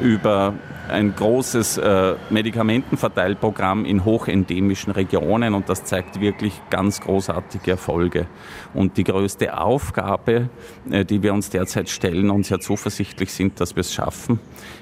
über 0.02 0.54
ein 0.90 1.16
großes 1.16 1.78
äh, 1.78 2.16
Medikamentenverteilprogramm 2.30 3.86
in 3.86 4.04
hochendemischen 4.04 4.92
Regionen 4.92 5.54
und 5.54 5.70
das 5.70 5.86
zeigt 5.86 6.20
wirklich 6.20 6.62
ganz 6.70 7.00
großartige 7.00 7.72
Erfolge. 7.72 8.28
Und 8.74 8.98
die 8.98 9.04
größte 9.04 9.58
Aufgabe, 9.58 10.50
äh, 10.90 11.06
die 11.06 11.24
wir 11.24 11.34
uns 11.34 11.50
derzeit 11.50 11.90
stellen 11.90 12.30
und 12.30 12.46
sehr 12.46 12.60
zuversichtlich 12.60 13.32
sind, 13.32 13.62
dass 13.62 13.76
wir 13.76 13.82
es 13.82 13.94
schaffen, 13.94 14.40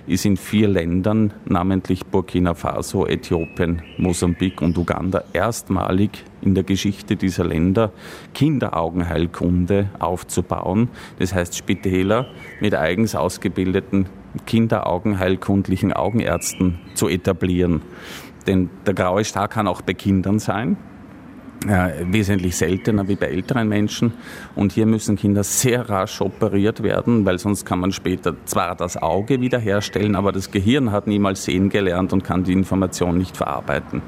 ist 0.07 0.25
in 0.25 0.37
vier 0.37 0.67
Ländern, 0.67 1.33
namentlich 1.45 2.05
Burkina 2.05 2.55
Faso, 2.55 3.05
Äthiopien, 3.05 3.83
Mosambik 3.97 4.61
und 4.61 4.77
Uganda, 4.77 5.23
erstmalig 5.33 6.23
in 6.41 6.55
der 6.55 6.63
Geschichte 6.63 7.15
dieser 7.15 7.45
Länder 7.45 7.91
Kinderaugenheilkunde 8.33 9.89
aufzubauen. 9.99 10.89
Das 11.19 11.35
heißt 11.35 11.55
Spitäler 11.55 12.25
mit 12.59 12.73
eigens 12.73 13.13
ausgebildeten 13.13 14.07
Kinderaugenheilkundlichen 14.45 15.93
Augenärzten 15.93 16.79
zu 16.93 17.07
etablieren. 17.07 17.81
Denn 18.47 18.69
der 18.85 18.93
graue 18.93 19.23
Star 19.23 19.47
kann 19.47 19.67
auch 19.67 19.81
bei 19.81 19.93
Kindern 19.93 20.39
sein 20.39 20.77
äh, 21.67 21.91
wesentlich 22.11 22.55
seltener 22.55 23.07
wie 23.07 23.15
bei 23.15 23.27
älteren 23.27 23.67
Menschen. 23.67 24.13
Und 24.55 24.71
hier 24.71 24.85
müssen 24.85 25.15
Kinder 25.15 25.43
sehr 25.43 25.89
rasch 25.89 26.21
operiert 26.21 26.81
werden, 26.81 27.25
weil 27.25 27.37
sonst 27.37 27.65
kann 27.65 27.79
man 27.79 27.91
später 27.91 28.35
zwar 28.45 28.75
das 28.75 28.97
Auge 28.97 29.39
wiederherstellen, 29.41 30.15
aber 30.15 30.31
das 30.31 30.51
Gehirn 30.51 30.91
hat 30.91 31.07
niemals 31.07 31.43
sehen 31.43 31.69
gelernt 31.69 32.13
und 32.13 32.23
kann 32.23 32.43
die 32.43 32.53
Information 32.53 33.17
nicht 33.17 33.37
verarbeiten. 33.37 34.01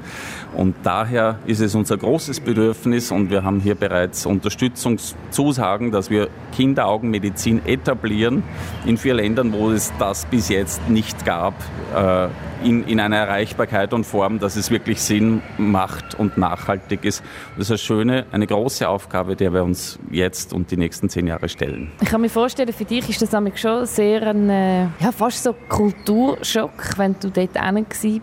Und 0.56 0.74
daher 0.82 1.38
ist 1.46 1.60
es 1.60 1.74
unser 1.74 1.96
großes 1.96 2.40
Bedürfnis 2.40 3.10
und 3.10 3.30
wir 3.30 3.44
haben 3.44 3.60
hier 3.60 3.74
bereits 3.74 4.26
Unterstützungszusagen, 4.26 5.90
dass 5.90 6.10
wir 6.10 6.28
Kinderaugenmedizin 6.56 7.64
etablieren 7.66 8.42
in 8.84 8.96
vier 8.96 9.14
Ländern, 9.14 9.52
wo 9.52 9.70
es 9.70 9.92
das 9.98 10.26
bis 10.26 10.48
jetzt 10.48 10.88
nicht 10.88 11.24
gab, 11.24 11.54
äh, 11.94 12.28
in, 12.64 12.84
in 12.84 13.00
einer 13.00 13.16
Erreichbarkeit 13.16 13.92
und 13.92 14.04
Form, 14.04 14.38
dass 14.38 14.56
es 14.56 14.70
wirklich 14.70 15.00
Sinn 15.00 15.42
macht 15.58 16.14
und 16.14 16.38
nachhaltig 16.38 17.04
ist. 17.04 17.22
Das 17.56 17.66
ist 17.66 17.70
eine 17.70 17.78
schöne, 17.78 18.26
eine 18.32 18.46
große 18.46 18.88
Aufgabe, 18.88 19.36
der 19.36 19.52
wir 19.52 19.62
uns 19.62 19.98
jetzt 20.10 20.52
und 20.52 20.70
die 20.70 20.76
nächsten 20.76 21.08
zehn 21.08 21.26
Jahre 21.26 21.48
stellen. 21.48 21.90
Ich 22.00 22.08
kann 22.08 22.20
mir 22.20 22.28
vorstellen, 22.28 22.72
für 22.72 22.84
dich 22.84 23.08
ist 23.08 23.22
das 23.22 23.32
nämlich 23.32 23.58
schon 23.58 23.86
sehr 23.86 24.22
ein, 24.26 24.50
äh, 24.50 24.82
ja, 25.00 25.12
fast 25.16 25.42
so 25.42 25.54
Kulturschock, 25.68 26.98
wenn 26.98 27.16
du 27.20 27.30
dort 27.30 27.52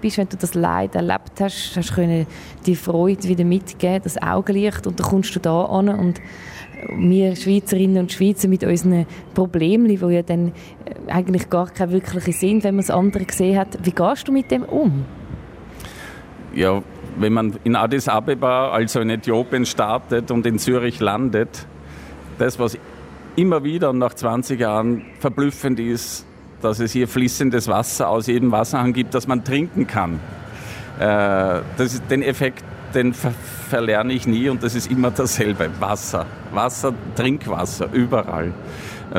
bist, 0.01 0.17
wenn 0.17 0.29
du 0.29 0.37
das 0.37 0.53
Leid 0.53 0.95
erlebt 0.95 1.39
hast, 1.39 1.73
hast 1.75 1.97
du 1.97 2.25
die 2.65 2.75
Freude 2.75 3.23
wieder 3.23 3.45
mitgeben, 3.45 4.01
das 4.03 4.21
Augenlicht 4.21 4.85
und 4.87 4.99
dann 4.99 5.07
kommst 5.07 5.35
du 5.35 5.39
da 5.39 5.63
an 5.65 5.89
und 5.89 6.21
wir 6.89 7.35
Schweizerinnen 7.35 7.97
und 7.97 8.11
Schweizer 8.11 8.47
mit 8.47 8.63
unseren 8.63 9.05
Problemen, 9.33 9.87
die 9.87 9.95
ja 9.95 10.21
dann 10.21 10.49
äh, 10.85 11.11
eigentlich 11.11 11.49
gar 11.49 11.69
keinen 11.69 11.91
wirklichen 11.91 12.33
Sinn, 12.33 12.63
wenn 12.63 12.75
man 12.75 12.85
das 12.85 12.89
andere 12.89 13.25
gesehen 13.25 13.57
hat. 13.57 13.77
Wie 13.83 13.91
gehst 13.91 14.27
du 14.27 14.31
mit 14.31 14.51
dem 14.51 14.63
um? 14.63 15.05
Ja, 16.53 16.81
wenn 17.17 17.33
man 17.33 17.55
in 17.63 17.75
Addis 17.75 18.07
Abeba, 18.07 18.71
also 18.71 18.99
in 18.99 19.09
Äthiopien 19.09 19.65
startet 19.65 20.31
und 20.31 20.45
in 20.45 20.59
Zürich 20.59 20.99
landet, 20.99 21.65
das, 22.37 22.59
was 22.59 22.77
immer 23.35 23.63
wieder 23.63 23.93
nach 23.93 24.13
20 24.13 24.59
Jahren 24.59 25.05
verblüffend 25.19 25.79
ist, 25.79 26.25
dass 26.61 26.79
es 26.79 26.91
hier 26.91 27.07
fließendes 27.07 27.67
Wasser 27.67 28.09
aus 28.09 28.27
jedem 28.27 28.51
Wasserhang 28.51 28.93
gibt, 28.93 29.13
das 29.13 29.27
man 29.27 29.43
trinken 29.43 29.87
kann. 29.87 30.19
Äh, 30.99 31.61
das 31.77 31.93
ist 31.93 32.03
den 32.09 32.21
Effekt 32.21 32.63
den 32.93 33.13
ver 33.13 33.33
verlerne 33.69 34.11
ich 34.11 34.27
nie 34.27 34.49
und 34.49 34.63
das 34.63 34.75
ist 34.75 34.91
immer 34.91 35.11
dasselbe. 35.11 35.69
Wasser. 35.79 36.25
Wasser, 36.51 36.93
Trinkwasser, 37.15 37.87
überall. 37.93 38.51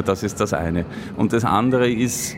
Das 0.05 0.23
ist 0.23 0.41
das 0.41 0.53
eine. 0.53 0.85
Und 1.17 1.33
das 1.33 1.47
andere 1.47 1.91
ist, 1.91 2.37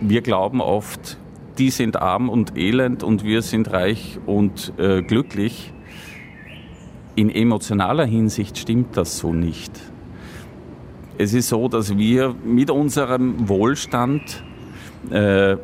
wir 0.00 0.22
glauben 0.22 0.60
oft, 0.60 1.18
die 1.58 1.70
sind 1.70 1.96
arm 1.96 2.28
und 2.28 2.56
elend 2.56 3.02
und 3.02 3.24
wir 3.24 3.42
sind 3.42 3.70
reich 3.72 4.18
und 4.26 4.72
äh, 4.78 5.02
glücklich. 5.02 5.72
In 7.16 7.30
emotionaler 7.30 8.06
Hinsicht 8.06 8.58
stimmt 8.58 8.96
das 8.96 9.18
so 9.18 9.32
nicht. 9.32 9.72
Es 11.16 11.32
ist 11.32 11.48
so, 11.48 11.68
dass 11.68 11.96
wir 11.96 12.34
mit 12.44 12.70
unserem 12.70 13.48
Wohlstand 13.48 14.42
äh, 15.10 15.56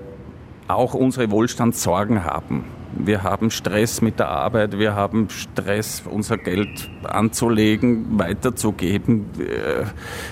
auch 0.69 0.95
unsere 0.95 1.31
Wohlstandssorgen 1.33 2.25
haben. 2.25 2.65
Wir 2.93 3.23
haben 3.23 3.51
Stress 3.51 4.03
mit 4.03 4.19
der 4.19 4.29
Arbeit, 4.29 4.79
wir 4.79 4.95
haben 4.95 5.29
Stress, 5.31 6.03
unser 6.11 6.37
Geld 6.39 6.91
anzulegen, 7.05 8.19
weiterzugeben, 8.19 9.27
äh, 9.39 9.85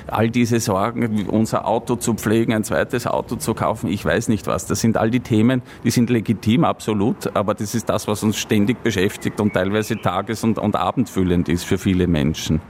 all 0.08 0.30
diese 0.30 0.58
Sorgen, 0.58 1.26
unser 1.28 1.66
Auto 1.66 1.96
zu 1.96 2.14
pflegen, 2.14 2.52
ein 2.52 2.64
zweites 2.64 3.06
Auto 3.06 3.36
zu 3.36 3.54
kaufen, 3.54 3.88
ich 3.88 4.04
weiß 4.04 4.28
nicht 4.28 4.46
was. 4.46 4.66
Das 4.66 4.80
sind 4.80 4.96
all 4.96 5.10
die 5.10 5.20
Themen, 5.20 5.62
die 5.84 5.90
sind 5.90 6.10
legitim, 6.10 6.64
absolut, 6.64 7.34
aber 7.36 7.54
das 7.54 7.74
ist 7.74 7.88
das, 7.88 8.08
was 8.08 8.22
uns 8.22 8.36
ständig 8.36 8.82
beschäftigt 8.82 9.40
und 9.40 9.54
teilweise 9.54 10.00
tages- 10.00 10.42
und, 10.42 10.58
und 10.58 10.74
abendfüllend 10.74 11.48
ist 11.48 11.64
für 11.64 11.78
viele 11.78 12.06
Menschen. 12.08 12.60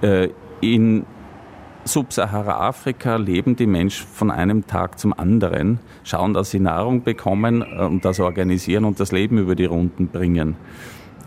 Äh, 0.00 0.30
in 0.60 1.06
Subsahara-Afrika 1.84 3.16
leben 3.16 3.56
die 3.56 3.66
Menschen 3.66 4.06
von 4.06 4.30
einem 4.30 4.66
Tag 4.66 4.98
zum 4.98 5.12
anderen, 5.12 5.80
schauen, 6.04 6.32
dass 6.32 6.50
sie 6.50 6.60
Nahrung 6.60 7.02
bekommen 7.02 7.62
äh, 7.62 7.84
und 7.84 8.04
das 8.04 8.20
organisieren 8.20 8.84
und 8.84 9.00
das 9.00 9.12
Leben 9.12 9.38
über 9.38 9.54
die 9.54 9.64
Runden 9.64 10.08
bringen. 10.08 10.56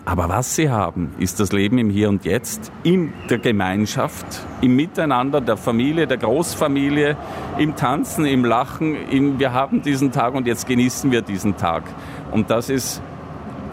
Aber 0.07 0.29
was 0.29 0.55
sie 0.55 0.69
haben, 0.69 1.09
ist 1.17 1.39
das 1.39 1.51
Leben 1.51 1.79
im 1.79 1.89
Hier 1.89 2.09
und 2.09 2.25
Jetzt, 2.25 2.71
in 2.83 3.11
der 3.27 3.39
Gemeinschaft, 3.39 4.25
im 4.61 4.75
Miteinander 4.75 5.41
der 5.41 5.57
Familie, 5.57 6.05
der 6.05 6.17
Großfamilie, 6.17 7.17
im 7.57 7.75
Tanzen, 7.75 8.25
im 8.25 8.45
Lachen. 8.45 8.95
Im 9.09 9.39
wir 9.39 9.51
haben 9.51 9.81
diesen 9.81 10.11
Tag 10.11 10.35
und 10.35 10.45
jetzt 10.45 10.67
genießen 10.67 11.11
wir 11.11 11.23
diesen 11.23 11.57
Tag. 11.57 11.83
Und 12.31 12.51
das 12.51 12.69
ist 12.69 13.01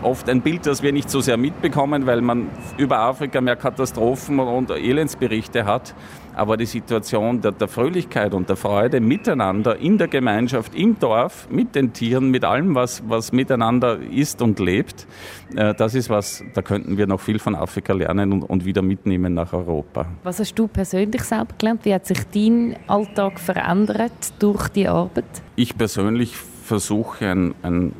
oft 0.04 0.28
ein 0.28 0.40
Bild, 0.42 0.66
das 0.66 0.82
wir 0.82 0.92
nicht 0.92 1.10
so 1.10 1.20
sehr 1.20 1.36
mitbekommen, 1.36 2.06
weil 2.06 2.20
man 2.20 2.48
über 2.76 2.98
Afrika 2.98 3.40
mehr 3.40 3.56
Katastrophen 3.56 4.38
und 4.38 4.70
Elendsberichte 4.70 5.64
hat. 5.64 5.94
Aber 6.34 6.56
die 6.56 6.66
Situation 6.66 7.42
der, 7.42 7.52
der, 7.52 7.68
Fröhlichkeit 7.68 8.32
und 8.32 8.48
der 8.48 8.56
Freude 8.56 9.00
miteinander 9.00 9.76
in 9.76 9.98
der 9.98 10.08
Gemeinschaft, 10.08 10.74
im 10.74 10.98
Dorf, 10.98 11.46
mit 11.50 11.74
den 11.74 11.92
Tieren, 11.92 12.30
mit 12.30 12.44
allem, 12.44 12.74
was, 12.74 13.02
was 13.06 13.32
miteinander 13.32 13.98
ist 14.00 14.40
und 14.40 14.58
lebt, 14.58 15.06
äh, 15.54 15.74
das 15.74 15.94
ist 15.94 16.08
was, 16.08 16.42
da 16.54 16.62
könnten 16.62 16.96
wir 16.96 17.06
noch 17.06 17.20
viel 17.20 17.38
von 17.38 17.54
Afrika 17.54 17.92
lernen 17.92 18.32
und, 18.32 18.42
und 18.44 18.64
wieder 18.64 18.80
mitnehmen 18.80 19.34
nach 19.34 19.52
Europa. 19.52 20.06
Was 20.22 20.38
hast 20.38 20.54
du 20.54 20.68
persönlich 20.68 21.22
selber 21.22 21.54
gelernt? 21.58 21.84
Wie 21.84 21.92
hat 21.92 22.06
sich 22.06 22.20
dein 22.32 22.76
Alltag 22.86 23.38
verändert 23.38 24.32
durch 24.38 24.68
die 24.68 24.88
Arbeit? 24.88 25.24
Ich 25.56 25.76
persönlich 25.76 26.34
versuche 26.36 27.30
ein, 27.30 27.54
ein 27.62 27.92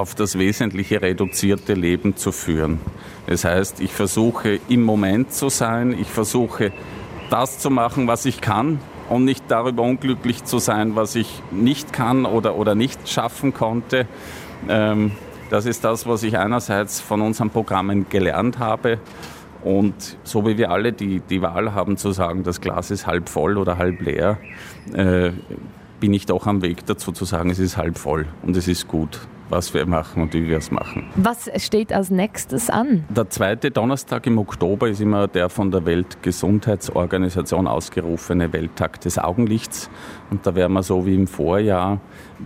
auf 0.00 0.14
das 0.14 0.38
wesentliche 0.38 1.02
reduzierte 1.02 1.74
Leben 1.74 2.16
zu 2.16 2.32
führen. 2.32 2.80
Das 3.26 3.44
heißt, 3.44 3.80
ich 3.80 3.92
versuche 3.92 4.58
im 4.68 4.82
Moment 4.82 5.32
zu 5.32 5.50
sein, 5.50 5.92
ich 5.92 6.08
versuche 6.08 6.72
das 7.28 7.58
zu 7.58 7.68
machen, 7.68 8.06
was 8.06 8.24
ich 8.24 8.40
kann 8.40 8.80
und 9.10 9.26
nicht 9.26 9.44
darüber 9.48 9.82
unglücklich 9.82 10.44
zu 10.44 10.58
sein, 10.58 10.96
was 10.96 11.16
ich 11.16 11.42
nicht 11.50 11.92
kann 11.92 12.24
oder, 12.24 12.56
oder 12.56 12.74
nicht 12.74 13.10
schaffen 13.10 13.52
konnte. 13.52 14.06
Ähm, 14.68 15.12
das 15.50 15.66
ist 15.66 15.84
das, 15.84 16.06
was 16.06 16.22
ich 16.22 16.38
einerseits 16.38 17.00
von 17.00 17.20
unseren 17.20 17.50
Programmen 17.50 18.08
gelernt 18.08 18.58
habe. 18.58 19.00
Und 19.62 20.16
so 20.24 20.46
wie 20.46 20.56
wir 20.56 20.70
alle 20.70 20.94
die, 20.94 21.20
die 21.20 21.42
Wahl 21.42 21.74
haben 21.74 21.98
zu 21.98 22.12
sagen, 22.12 22.42
das 22.42 22.62
Glas 22.62 22.90
ist 22.90 23.06
halb 23.06 23.28
voll 23.28 23.58
oder 23.58 23.76
halb 23.76 24.00
leer, 24.00 24.38
äh, 24.94 25.32
bin 26.00 26.14
ich 26.14 26.24
doch 26.24 26.46
am 26.46 26.62
Weg 26.62 26.86
dazu 26.86 27.12
zu 27.12 27.26
sagen, 27.26 27.50
es 27.50 27.58
ist 27.58 27.76
halb 27.76 27.98
voll 27.98 28.24
und 28.42 28.56
es 28.56 28.66
ist 28.66 28.88
gut 28.88 29.20
was 29.50 29.74
wir 29.74 29.84
machen 29.84 30.22
und 30.22 30.32
wie 30.32 30.48
wir 30.48 30.58
es 30.58 30.70
machen. 30.70 31.06
Was 31.16 31.50
steht 31.56 31.92
als 31.92 32.10
nächstes 32.10 32.70
an? 32.70 33.04
Der 33.08 33.28
zweite 33.28 33.70
Donnerstag 33.70 34.26
im 34.26 34.38
Oktober 34.38 34.88
ist 34.88 35.00
immer 35.00 35.28
der 35.28 35.48
von 35.48 35.70
der 35.70 35.84
Weltgesundheitsorganisation 35.84 37.66
ausgerufene 37.66 38.52
Welttag 38.52 39.00
des 39.00 39.18
Augenlichts. 39.18 39.90
Und 40.30 40.46
da 40.46 40.54
werden 40.54 40.72
wir 40.72 40.82
so 40.82 41.04
wie 41.04 41.14
im 41.14 41.26
Vorjahr 41.26 42.00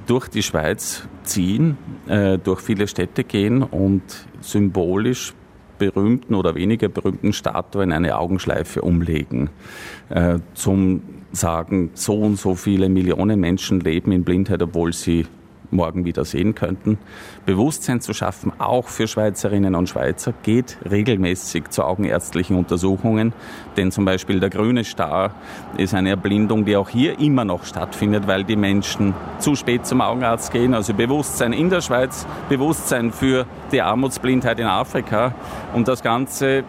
durch 0.06 0.28
die 0.28 0.42
Schweiz 0.42 1.06
ziehen, 1.22 1.76
äh, 2.08 2.38
durch 2.38 2.60
viele 2.60 2.88
Städte 2.88 3.22
gehen 3.22 3.62
und 3.62 4.02
symbolisch 4.40 5.34
berühmten 5.78 6.34
oder 6.34 6.54
weniger 6.54 6.88
berühmten 6.88 7.32
Statuen 7.32 7.92
eine 7.92 8.16
Augenschleife 8.16 8.82
umlegen. 8.82 9.50
Äh, 10.08 10.38
zum 10.54 11.02
sagen, 11.32 11.90
so 11.94 12.14
und 12.14 12.36
so 12.36 12.54
viele 12.54 12.88
Millionen 12.88 13.40
Menschen 13.40 13.80
leben 13.80 14.12
in 14.12 14.24
Blindheit, 14.24 14.62
obwohl 14.62 14.92
sie 14.92 15.26
morgen 15.74 16.04
wieder 16.04 16.24
sehen 16.24 16.54
könnten. 16.54 16.98
Bewusstsein 17.44 18.00
zu 18.00 18.14
schaffen, 18.14 18.52
auch 18.58 18.88
für 18.88 19.06
Schweizerinnen 19.06 19.74
und 19.74 19.88
Schweizer, 19.88 20.32
geht 20.42 20.78
regelmäßig 20.88 21.68
zu 21.68 21.84
augenärztlichen 21.84 22.56
Untersuchungen. 22.56 23.34
Denn 23.76 23.90
zum 23.92 24.04
Beispiel 24.04 24.40
der 24.40 24.50
grüne 24.50 24.84
Star 24.84 25.34
ist 25.76 25.94
eine 25.94 26.10
Erblindung, 26.10 26.64
die 26.64 26.76
auch 26.76 26.88
hier 26.88 27.18
immer 27.18 27.44
noch 27.44 27.64
stattfindet, 27.64 28.26
weil 28.26 28.44
die 28.44 28.56
Menschen 28.56 29.14
zu 29.38 29.56
spät 29.56 29.86
zum 29.86 30.00
Augenarzt 30.00 30.52
gehen. 30.52 30.72
Also 30.74 30.94
Bewusstsein 30.94 31.52
in 31.52 31.68
der 31.68 31.80
Schweiz, 31.80 32.26
Bewusstsein 32.48 33.12
für 33.12 33.46
die 33.72 33.82
Armutsblindheit 33.82 34.60
in 34.60 34.66
Afrika 34.66 35.34
und 35.74 35.88
das 35.88 36.02
Ganze 36.02 36.64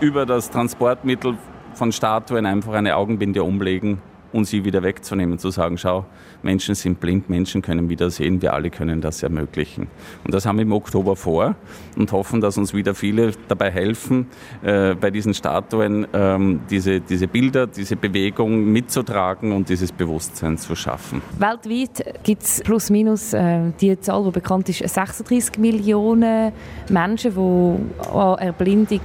über 0.00 0.26
das 0.26 0.50
Transportmittel 0.50 1.36
von 1.74 1.92
Statuen 1.92 2.46
einfach 2.46 2.72
eine 2.72 2.96
Augenbinde 2.96 3.42
umlegen 3.42 4.00
und 4.32 4.44
sie 4.44 4.64
wieder 4.64 4.82
wegzunehmen, 4.82 5.38
zu 5.38 5.50
sagen, 5.50 5.78
schau, 5.78 6.06
Menschen 6.42 6.74
sind 6.74 7.00
blind, 7.00 7.28
Menschen 7.28 7.62
können 7.62 7.88
wieder 7.88 8.10
sehen, 8.10 8.42
wir 8.42 8.52
alle 8.52 8.70
können 8.70 9.00
das 9.00 9.22
ermöglichen. 9.22 9.88
Und 10.24 10.34
das 10.34 10.46
haben 10.46 10.56
wir 10.56 10.62
im 10.62 10.72
Oktober 10.72 11.16
vor 11.16 11.56
und 11.96 12.12
hoffen, 12.12 12.40
dass 12.40 12.58
uns 12.58 12.74
wieder 12.74 12.94
viele 12.94 13.32
dabei 13.48 13.70
helfen, 13.70 14.26
äh, 14.62 14.94
bei 14.94 15.10
diesen 15.10 15.34
Statuen 15.34 16.06
ähm, 16.12 16.60
diese, 16.70 17.00
diese 17.00 17.28
Bilder, 17.28 17.66
diese 17.66 17.96
Bewegung 17.96 18.64
mitzutragen 18.72 19.52
und 19.52 19.68
dieses 19.68 19.92
Bewusstsein 19.92 20.58
zu 20.58 20.74
schaffen. 20.74 21.22
Weltweit 21.38 22.22
gibt 22.22 22.42
es 22.42 22.60
plus 22.62 22.90
minus 22.90 23.32
äh, 23.32 23.72
die 23.80 23.98
Zahl, 24.00 24.24
die 24.24 24.30
bekannt 24.30 24.68
ist, 24.68 24.86
36 24.86 25.58
Millionen 25.58 26.52
Menschen, 26.88 27.32
die 27.34 28.08
an 28.08 28.38
Erblindung 28.38 29.00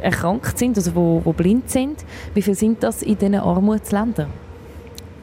erkrankt 0.00 0.58
sind, 0.58 0.76
also 0.76 0.94
wo, 0.94 1.22
wo 1.24 1.32
blind 1.32 1.70
sind. 1.70 2.04
Wie 2.34 2.42
viel 2.42 2.54
sind 2.54 2.82
das 2.82 3.02
in 3.02 3.18
diesen 3.18 3.34
Armutsländern? 3.36 4.30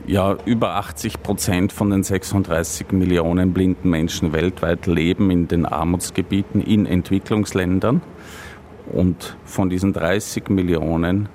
Ja, 0.08 0.38
über 0.46 0.76
80 0.76 1.22
Prozent 1.22 1.74
von 1.74 1.90
den 1.90 2.02
36 2.02 2.94
Millionen 2.94 3.52
blinden 3.52 3.90
Menschen 3.90 4.32
weltweit 4.32 4.88
leben 4.88 5.30
in 5.32 5.50
den 5.50 5.66
Armutsgebieten 5.66 6.62
in 6.62 6.86
Entwicklungsländern. 6.86 8.02
Und 8.94 9.36
von 9.44 9.70
diesen 9.70 9.92
30 9.92 10.50
Millionen 10.50 11.28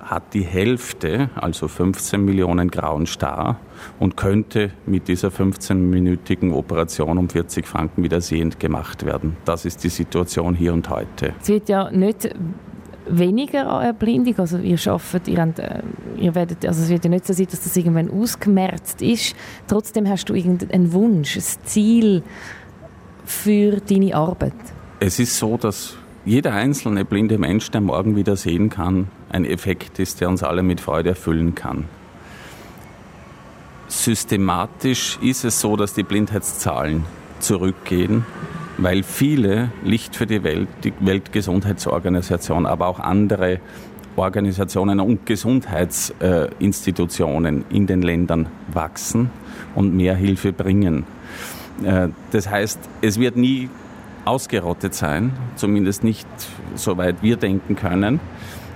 hat 0.00 0.34
die 0.34 0.42
Hälfte, 0.42 1.30
also 1.34 1.68
15 1.68 2.24
Millionen 2.24 2.70
grauen 2.70 3.06
Star 3.06 3.58
und 3.98 4.16
könnte 4.16 4.70
mit 4.86 5.08
dieser 5.08 5.28
15-minütigen 5.28 6.52
Operation 6.52 7.18
um 7.18 7.28
40 7.28 7.66
Franken 7.66 8.02
wieder 8.02 8.20
sehend 8.20 8.60
gemacht 8.60 9.04
werden. 9.04 9.36
Das 9.44 9.64
ist 9.64 9.82
die 9.84 9.88
Situation 9.88 10.54
hier 10.54 10.72
und 10.72 10.88
heute. 10.88 11.34
Es 11.40 11.48
wird 11.48 11.68
ja 11.68 11.90
nicht 11.90 12.30
weniger 13.08 13.68
an 13.68 13.84
Erblindung. 13.84 14.38
Also 14.38 14.58
ihr 14.58 14.78
arbeitet, 14.86 15.28
ihr, 15.28 15.40
habt, 15.40 15.58
äh, 15.58 15.82
ihr 16.16 16.34
werdet, 16.34 16.66
also 16.66 16.82
es 16.82 16.88
wird 16.88 17.04
ja 17.04 17.10
nicht 17.10 17.26
so 17.26 17.32
sein, 17.32 17.46
dass 17.50 17.62
das 17.62 17.76
irgendwann 17.76 18.10
ausgemerzt 18.10 19.02
ist. 19.02 19.34
Trotzdem 19.66 20.08
hast 20.08 20.28
du 20.28 20.34
irgendeinen 20.34 20.92
Wunsch, 20.92 21.36
ein 21.36 21.42
Ziel 21.64 22.22
für 23.24 23.80
deine 23.80 24.14
Arbeit. 24.14 24.54
Es 25.00 25.18
ist 25.18 25.36
so, 25.38 25.56
dass 25.56 25.96
jeder 26.24 26.52
einzelne 26.54 27.04
blinde 27.04 27.38
Mensch, 27.38 27.70
der 27.70 27.80
morgen 27.80 28.16
wieder 28.16 28.36
sehen 28.36 28.70
kann, 28.70 29.08
ein 29.28 29.44
Effekt 29.44 29.98
ist, 29.98 30.20
der 30.20 30.28
uns 30.28 30.42
alle 30.42 30.62
mit 30.62 30.80
Freude 30.80 31.10
erfüllen 31.10 31.54
kann. 31.54 31.84
Systematisch 33.88 35.18
ist 35.22 35.44
es 35.44 35.60
so, 35.60 35.76
dass 35.76 35.94
die 35.94 36.02
Blindheitszahlen 36.02 37.04
zurückgehen 37.38 38.24
weil 38.78 39.02
viele 39.02 39.70
Licht 39.84 40.16
für 40.16 40.26
die 40.26 40.42
Welt, 40.42 40.68
die 40.84 40.94
Weltgesundheitsorganisation, 41.00 42.64
aber 42.66 42.88
auch 42.88 43.00
andere 43.00 43.60
Organisationen 44.16 45.00
und 45.00 45.26
Gesundheitsinstitutionen 45.26 47.64
in 47.70 47.86
den 47.86 48.02
Ländern 48.02 48.48
wachsen 48.72 49.30
und 49.74 49.94
mehr 49.94 50.16
Hilfe 50.16 50.52
bringen. 50.52 51.04
Äh, 51.84 52.08
das 52.30 52.48
heißt, 52.48 52.80
es 53.02 53.20
wird 53.20 53.36
nie 53.36 53.68
ausgerottet 54.24 54.94
sein, 54.94 55.32
zumindest 55.54 56.02
nicht 56.02 56.26
soweit 56.74 57.22
wir 57.22 57.36
denken 57.36 57.76
können. 57.76 58.18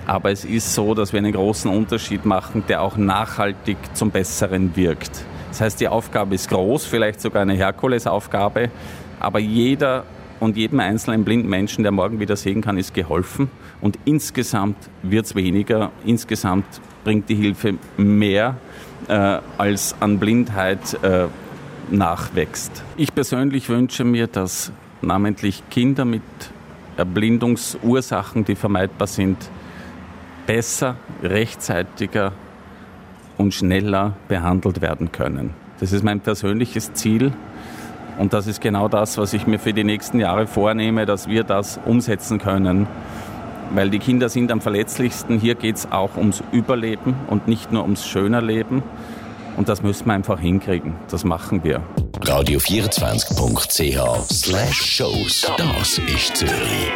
Aber 0.07 0.31
es 0.31 0.45
ist 0.45 0.73
so, 0.73 0.95
dass 0.95 1.11
wir 1.13 1.19
einen 1.19 1.33
großen 1.33 1.69
Unterschied 1.69 2.25
machen, 2.25 2.63
der 2.67 2.81
auch 2.81 2.97
nachhaltig 2.97 3.77
zum 3.93 4.09
Besseren 4.11 4.75
wirkt. 4.75 5.23
Das 5.49 5.61
heißt, 5.61 5.79
die 5.79 5.87
Aufgabe 5.87 6.33
ist 6.35 6.49
groß, 6.49 6.85
vielleicht 6.85 7.21
sogar 7.21 7.43
eine 7.43 7.53
Herkulesaufgabe, 7.53 8.71
aber 9.21 9.39
jeder 9.39 10.03
und 10.39 10.57
jedem 10.57 10.79
einzelnen 10.79 11.23
blinden 11.23 11.49
Menschen, 11.49 11.83
der 11.83 11.91
morgen 11.91 12.19
wieder 12.19 12.35
sehen 12.35 12.61
kann, 12.61 12.77
ist 12.77 12.93
geholfen. 12.93 13.49
Und 13.79 13.99
insgesamt 14.05 14.75
wird 15.03 15.27
es 15.27 15.35
weniger. 15.35 15.91
Insgesamt 16.03 16.65
bringt 17.03 17.29
die 17.29 17.35
Hilfe 17.35 17.75
mehr, 17.97 18.57
äh, 19.07 19.39
als 19.57 19.95
an 19.99 20.19
Blindheit 20.19 20.97
äh, 21.03 21.27
nachwächst. 21.91 22.83
Ich 22.97 23.13
persönlich 23.13 23.69
wünsche 23.69 24.03
mir, 24.03 24.27
dass 24.27 24.71
namentlich 25.01 25.63
Kinder 25.69 26.05
mit 26.05 26.21
Erblindungsursachen, 26.97 28.45
die 28.45 28.55
vermeidbar 28.55 29.07
sind, 29.07 29.37
besser, 30.47 30.95
rechtzeitiger 31.21 32.33
und 33.37 33.53
schneller 33.53 34.15
behandelt 34.27 34.81
werden 34.81 35.11
können. 35.11 35.51
Das 35.79 35.93
ist 35.93 36.03
mein 36.03 36.19
persönliches 36.19 36.93
Ziel. 36.93 37.33
Und 38.21 38.31
das 38.33 38.45
ist 38.45 38.61
genau 38.61 38.87
das, 38.87 39.17
was 39.17 39.33
ich 39.33 39.47
mir 39.47 39.57
für 39.57 39.73
die 39.73 39.83
nächsten 39.83 40.19
Jahre 40.19 40.45
vornehme, 40.45 41.07
dass 41.07 41.27
wir 41.27 41.43
das 41.43 41.79
umsetzen 41.85 42.37
können. 42.37 42.85
Weil 43.73 43.89
die 43.89 43.97
Kinder 43.97 44.29
sind 44.29 44.51
am 44.51 44.61
verletzlichsten. 44.61 45.39
Hier 45.39 45.55
geht 45.55 45.77
es 45.77 45.91
auch 45.91 46.17
ums 46.17 46.43
Überleben 46.51 47.15
und 47.31 47.47
nicht 47.47 47.71
nur 47.71 47.81
ums 47.81 48.05
schöner 48.05 48.43
Leben. 48.43 48.83
Und 49.57 49.69
das 49.69 49.81
müssen 49.81 50.05
wir 50.05 50.13
einfach 50.13 50.39
hinkriegen. 50.39 50.93
Das 51.09 51.23
machen 51.23 51.63
wir. 51.63 51.81
Radio24.ch 52.19 54.31
slash 54.31 54.81
Shows. 54.83 55.51
Das 55.57 55.97
ist 55.97 56.37
Zürich. 56.37 56.91